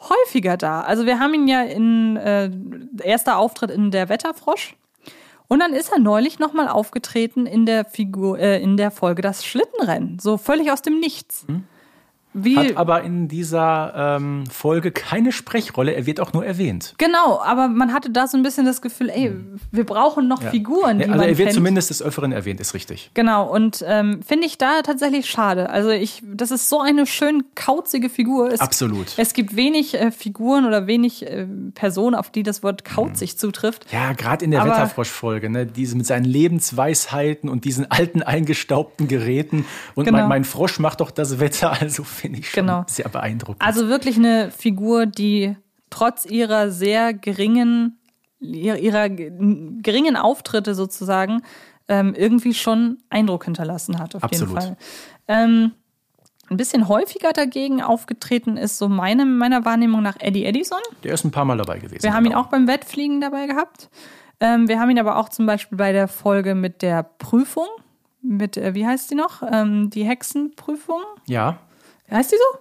[0.00, 0.82] häufiger da.
[0.82, 2.50] Also wir haben ihn ja in äh,
[3.02, 4.76] erster Auftritt in der Wetterfrosch.
[5.48, 9.44] Und dann ist er neulich nochmal aufgetreten in der Figur, äh, in der Folge Das
[9.44, 10.18] Schlittenrennen.
[10.18, 11.46] So völlig aus dem Nichts.
[12.34, 15.92] Wie, Hat aber in dieser ähm, Folge keine Sprechrolle.
[15.94, 16.94] Er wird auch nur erwähnt.
[16.98, 19.32] Genau, aber man hatte da so ein bisschen das Gefühl, ey,
[19.72, 21.54] wir brauchen noch Figuren, die also man er wird kennt.
[21.54, 23.10] zumindest des Öfferen erwähnt, ist richtig.
[23.14, 25.70] Genau, und ähm, finde ich da tatsächlich schade.
[25.70, 28.52] Also ich, das ist so eine schön kauzige Figur.
[28.52, 29.14] Es, Absolut.
[29.16, 33.86] Es gibt wenig äh, Figuren oder wenig äh, Personen, auf die das Wort kauzig zutrifft.
[33.92, 35.66] Ja, gerade in der Aber- Wetterfrosch-Folge, ne?
[35.66, 36.24] diese mit seinen
[36.72, 39.64] Lebensweisheiten und diesen alten eingestaubten Geräten.
[39.94, 40.18] Und Genau.
[40.18, 42.84] mein, mein Frosch macht doch das Wetter, also finde ich schon Genau.
[42.86, 43.62] sehr beeindruckend.
[43.62, 45.56] Also wirklich eine Figur, die
[45.90, 47.98] trotz ihrer sehr geringen,
[48.40, 49.32] ihrer, ihrer ge-
[49.82, 51.42] geringen Auftritte sozusagen
[51.88, 54.48] ähm, irgendwie schon Eindruck hinterlassen hat, auf Absolut.
[54.54, 54.76] jeden Fall.
[55.28, 55.72] Ähm,
[56.50, 60.78] ein bisschen häufiger dagegen aufgetreten ist so meine, meiner Wahrnehmung nach Eddie Edison.
[61.04, 62.02] Der ist ein paar Mal dabei gewesen.
[62.02, 62.42] Wir haben ihn genau.
[62.42, 63.90] auch beim Wettfliegen dabei gehabt.
[64.40, 67.66] Ähm, wir haben ihn aber auch zum Beispiel bei der Folge mit der Prüfung,
[68.22, 69.42] mit, äh, wie heißt die noch?
[69.50, 71.00] Ähm, die Hexenprüfung.
[71.26, 71.58] Ja,
[72.10, 72.58] Heißt die so?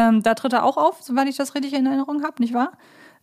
[0.00, 2.72] Ähm, da tritt er auch auf, soweit ich das richtig in Erinnerung habe, nicht wahr?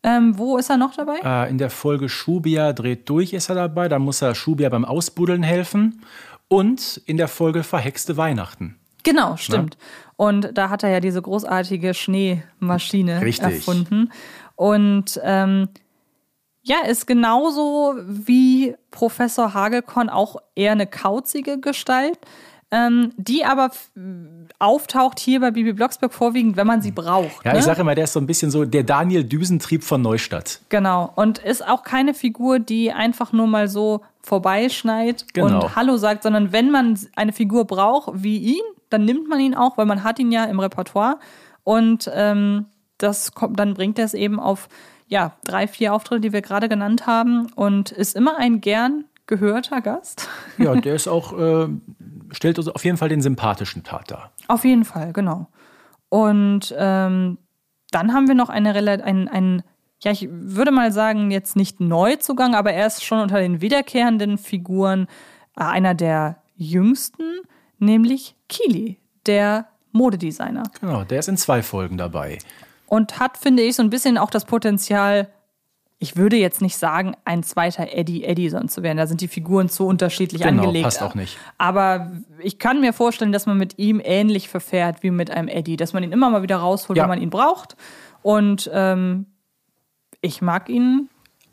[0.03, 1.19] Ähm, wo ist er noch dabei?
[1.23, 3.89] äh, in der Folge Schubia dreht durch ist er dabei.
[3.89, 6.01] Da muss er Schubia beim Ausbuddeln helfen.
[6.47, 8.79] Und in der Folge Verhexte Weihnachten.
[9.03, 9.77] Genau, stimmt.
[10.15, 13.45] Und da hat er ja diese großartige Schneemaschine Richtig.
[13.45, 14.11] erfunden.
[14.55, 15.69] Und ähm,
[16.61, 22.19] ja, ist genauso wie Professor Hagelkorn auch eher eine kauzige Gestalt,
[22.71, 23.71] ähm, die aber
[24.59, 27.43] auftaucht hier bei Bibi Blocksberg vorwiegend, wenn man sie braucht.
[27.43, 27.59] Ja, ne?
[27.59, 30.61] ich sage immer, der ist so ein bisschen so der Daniel Düsentrieb von Neustadt.
[30.69, 31.11] Genau.
[31.15, 35.63] Und ist auch keine Figur, die einfach nur mal so vorbeischneit Genau.
[35.63, 39.55] und Hallo sagt, sondern wenn man eine Figur braucht wie ihn, dann nimmt man ihn
[39.55, 41.17] auch, weil man hat ihn ja im Repertoire.
[41.63, 42.65] Und ähm,
[42.97, 44.67] das kommt, dann bringt er es eben auf
[45.07, 49.81] ja, drei, vier Auftritte, die wir gerade genannt haben und ist immer ein gern gehörter
[49.81, 50.27] Gast.
[50.57, 51.67] Ja, der ist auch, äh,
[52.31, 54.31] stellt also auf jeden Fall den sympathischen Part dar.
[54.47, 55.47] Auf jeden Fall, genau.
[56.09, 57.37] Und ähm,
[57.91, 58.73] dann haben wir noch eine
[59.03, 59.63] ein, ein,
[60.03, 64.37] ja, ich würde mal sagen, jetzt nicht Neuzugang, aber er ist schon unter den wiederkehrenden
[64.37, 65.07] Figuren
[65.57, 67.41] äh, einer der jüngsten,
[67.77, 70.63] nämlich Kili, der Modedesigner.
[70.79, 72.39] Genau, der ist in zwei Folgen dabei.
[72.85, 75.29] Und hat, finde ich, so ein bisschen auch das Potenzial,
[76.01, 78.97] ich würde jetzt nicht sagen, ein zweiter Eddie Eddison zu werden.
[78.97, 80.85] Da sind die Figuren zu unterschiedlich genau, angelegt.
[80.85, 81.37] Passt auch nicht.
[81.57, 85.75] Aber ich kann mir vorstellen, dass man mit ihm ähnlich verfährt wie mit einem Eddie,
[85.75, 87.03] dass man ihn immer mal wieder rausholt, ja.
[87.03, 87.75] wenn man ihn braucht.
[88.21, 89.25] Und ähm,
[90.21, 91.09] ich mag ihn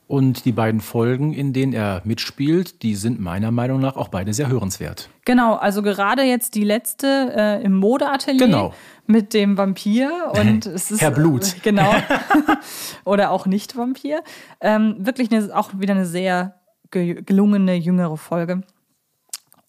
[0.08, 4.32] und die beiden Folgen, in denen er mitspielt, die sind meiner Meinung nach auch beide
[4.32, 5.08] sehr hörenswert.
[5.24, 8.74] Genau, also gerade jetzt die letzte äh, im Modeatelier genau.
[9.06, 11.56] mit dem Vampir und es ist Herr Blut.
[11.56, 11.92] Äh, genau.
[13.04, 14.22] Oder auch nicht Vampir.
[14.60, 16.54] Ähm, wirklich eine, auch wieder eine sehr
[16.90, 18.62] gelungene jüngere Folge.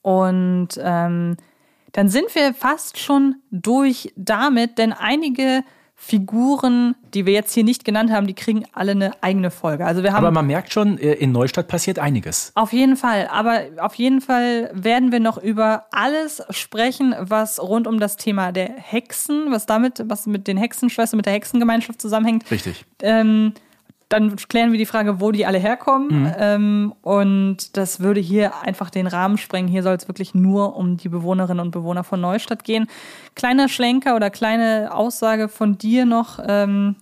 [0.03, 1.35] Und ähm,
[1.93, 5.63] dann sind wir fast schon durch damit, denn einige
[5.99, 9.83] Figuren, die wir jetzt hier nicht genannt haben, die kriegen alle eine eigene Folge.
[9.83, 12.51] Also wir haben aber man merkt schon, äh, in Neustadt passiert einiges.
[12.53, 13.27] Auf jeden Fall.
[13.31, 18.51] Aber auf jeden Fall werden wir noch über alles sprechen, was rund um das Thema
[18.51, 22.49] der Hexen, was damit, was mit den Hexenschwestern, mit der Hexengemeinschaft zusammenhängt.
[22.51, 22.85] Richtig.
[23.01, 23.53] Ähm,
[24.09, 26.23] dann klären wir die Frage, wo die alle herkommen.
[26.23, 26.33] Mhm.
[26.37, 29.67] Ähm, und das würde hier einfach den Rahmen sprengen.
[29.67, 32.87] Hier soll es wirklich nur um die Bewohnerinnen und Bewohner von Neustadt gehen.
[33.35, 36.39] Kleiner Schlenker oder kleine Aussage von dir noch.
[36.45, 36.95] Ähm,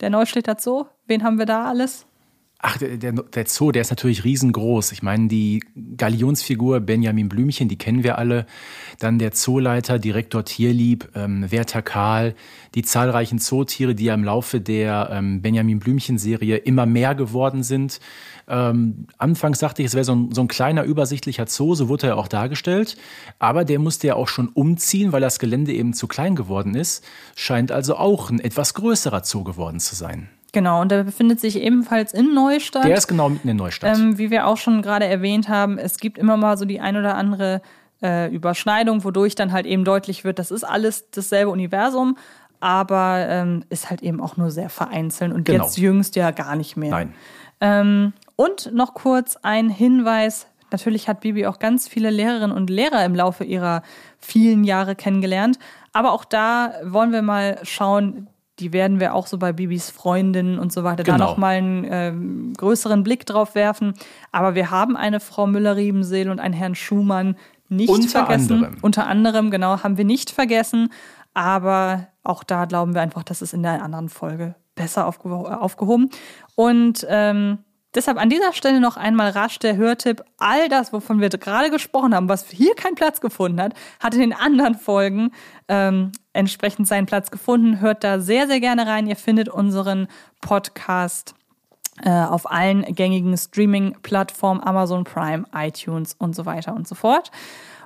[0.00, 2.06] der Neustädter Zoo, wen haben wir da alles?
[2.66, 4.92] Ach, der, der, der, Zoo, der ist natürlich riesengroß.
[4.92, 5.62] Ich meine, die
[5.98, 8.46] Galionsfigur Benjamin Blümchen, die kennen wir alle.
[8.98, 12.34] Dann der Zooleiter, Direktor Tierlieb, ähm, Werther Karl,
[12.74, 18.00] die zahlreichen Zootiere, die ja im Laufe der ähm, Benjamin Blümchen-Serie immer mehr geworden sind.
[18.48, 22.16] Ähm, anfangs dachte ich, es wäre so so ein kleiner, übersichtlicher Zoo, so wurde er
[22.16, 22.96] auch dargestellt.
[23.38, 27.04] Aber der musste ja auch schon umziehen, weil das Gelände eben zu klein geworden ist.
[27.36, 30.30] Scheint also auch ein etwas größerer Zoo geworden zu sein.
[30.54, 32.84] Genau, und der befindet sich ebenfalls in Neustadt.
[32.84, 33.98] Der ist genau mitten in Neustadt.
[33.98, 36.96] Ähm, wie wir auch schon gerade erwähnt haben, es gibt immer mal so die ein
[36.96, 37.60] oder andere
[38.00, 42.16] äh, Überschneidung, wodurch dann halt eben deutlich wird, das ist alles dasselbe Universum,
[42.60, 45.64] aber ähm, ist halt eben auch nur sehr vereinzelt und genau.
[45.64, 46.92] jetzt jüngst ja gar nicht mehr.
[46.92, 47.14] Nein.
[47.60, 50.46] Ähm, und noch kurz ein Hinweis.
[50.70, 53.82] Natürlich hat Bibi auch ganz viele Lehrerinnen und Lehrer im Laufe ihrer
[54.20, 55.58] vielen Jahre kennengelernt.
[55.92, 58.28] Aber auch da wollen wir mal schauen,
[58.58, 61.18] die werden wir auch so bei Bibis Freundinnen und so weiter genau.
[61.18, 63.94] da nochmal einen ähm, größeren Blick drauf werfen.
[64.30, 67.36] Aber wir haben eine Frau Müller-Riebenseel und einen Herrn Schumann
[67.68, 68.52] nicht Unter vergessen.
[68.52, 68.76] Anderem.
[68.82, 70.90] Unter anderem, genau, haben wir nicht vergessen.
[71.32, 76.10] Aber auch da glauben wir einfach, das ist in der anderen Folge besser aufgeh aufgehoben.
[76.54, 77.58] Und ähm,
[77.94, 80.24] Deshalb an dieser Stelle noch einmal rasch der Hörtipp.
[80.38, 84.20] All das, wovon wir gerade gesprochen haben, was hier keinen Platz gefunden hat, hat in
[84.20, 85.30] den anderen Folgen
[85.68, 87.80] ähm, entsprechend seinen Platz gefunden.
[87.80, 89.06] Hört da sehr, sehr gerne rein.
[89.06, 90.08] Ihr findet unseren
[90.40, 91.34] Podcast
[92.02, 97.30] äh, auf allen gängigen Streaming-Plattformen, Amazon Prime, iTunes und so weiter und so fort.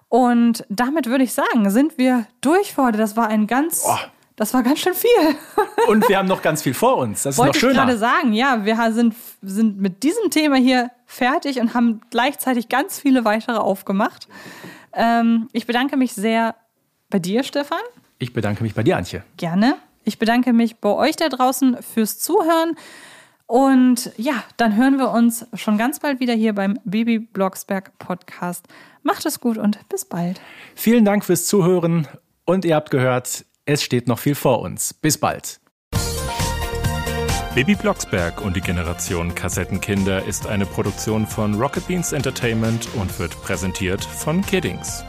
[0.09, 2.99] Und damit würde ich sagen, sind wir durch für heute.
[2.99, 3.85] Das war ein ganz...
[3.87, 3.97] Oh
[4.39, 5.35] das war ganz schön viel.
[5.89, 7.25] Und wir haben noch ganz viel vor uns.
[7.25, 7.73] Das ist Wollte noch schöner.
[7.73, 12.69] ich gerade sagen, ja, wir sind, sind mit diesem Thema hier fertig und haben gleichzeitig
[12.69, 14.29] ganz viele weitere aufgemacht.
[14.93, 16.55] Ähm, ich bedanke mich sehr
[17.11, 17.81] bei dir, Stefan.
[18.19, 19.25] Ich bedanke mich bei dir, Antje.
[19.37, 19.77] Gerne.
[20.05, 22.77] Ich bedanke mich bei euch da draußen fürs Zuhören.
[23.47, 28.69] Und ja, dann hören wir uns schon ganz bald wieder hier beim Baby Blocksberg Podcast.
[29.03, 30.41] Macht es gut und bis bald.
[30.77, 32.07] Vielen Dank fürs Zuhören
[32.45, 34.95] und ihr habt gehört, es steht noch viel vor uns.
[34.95, 35.61] Bis bald.
[37.55, 43.41] Baby Blocksberg und die Generation Kassettenkinder ist eine Produktion von Rocket Beans Entertainment und wird
[43.43, 45.05] präsentiert von Kiddings.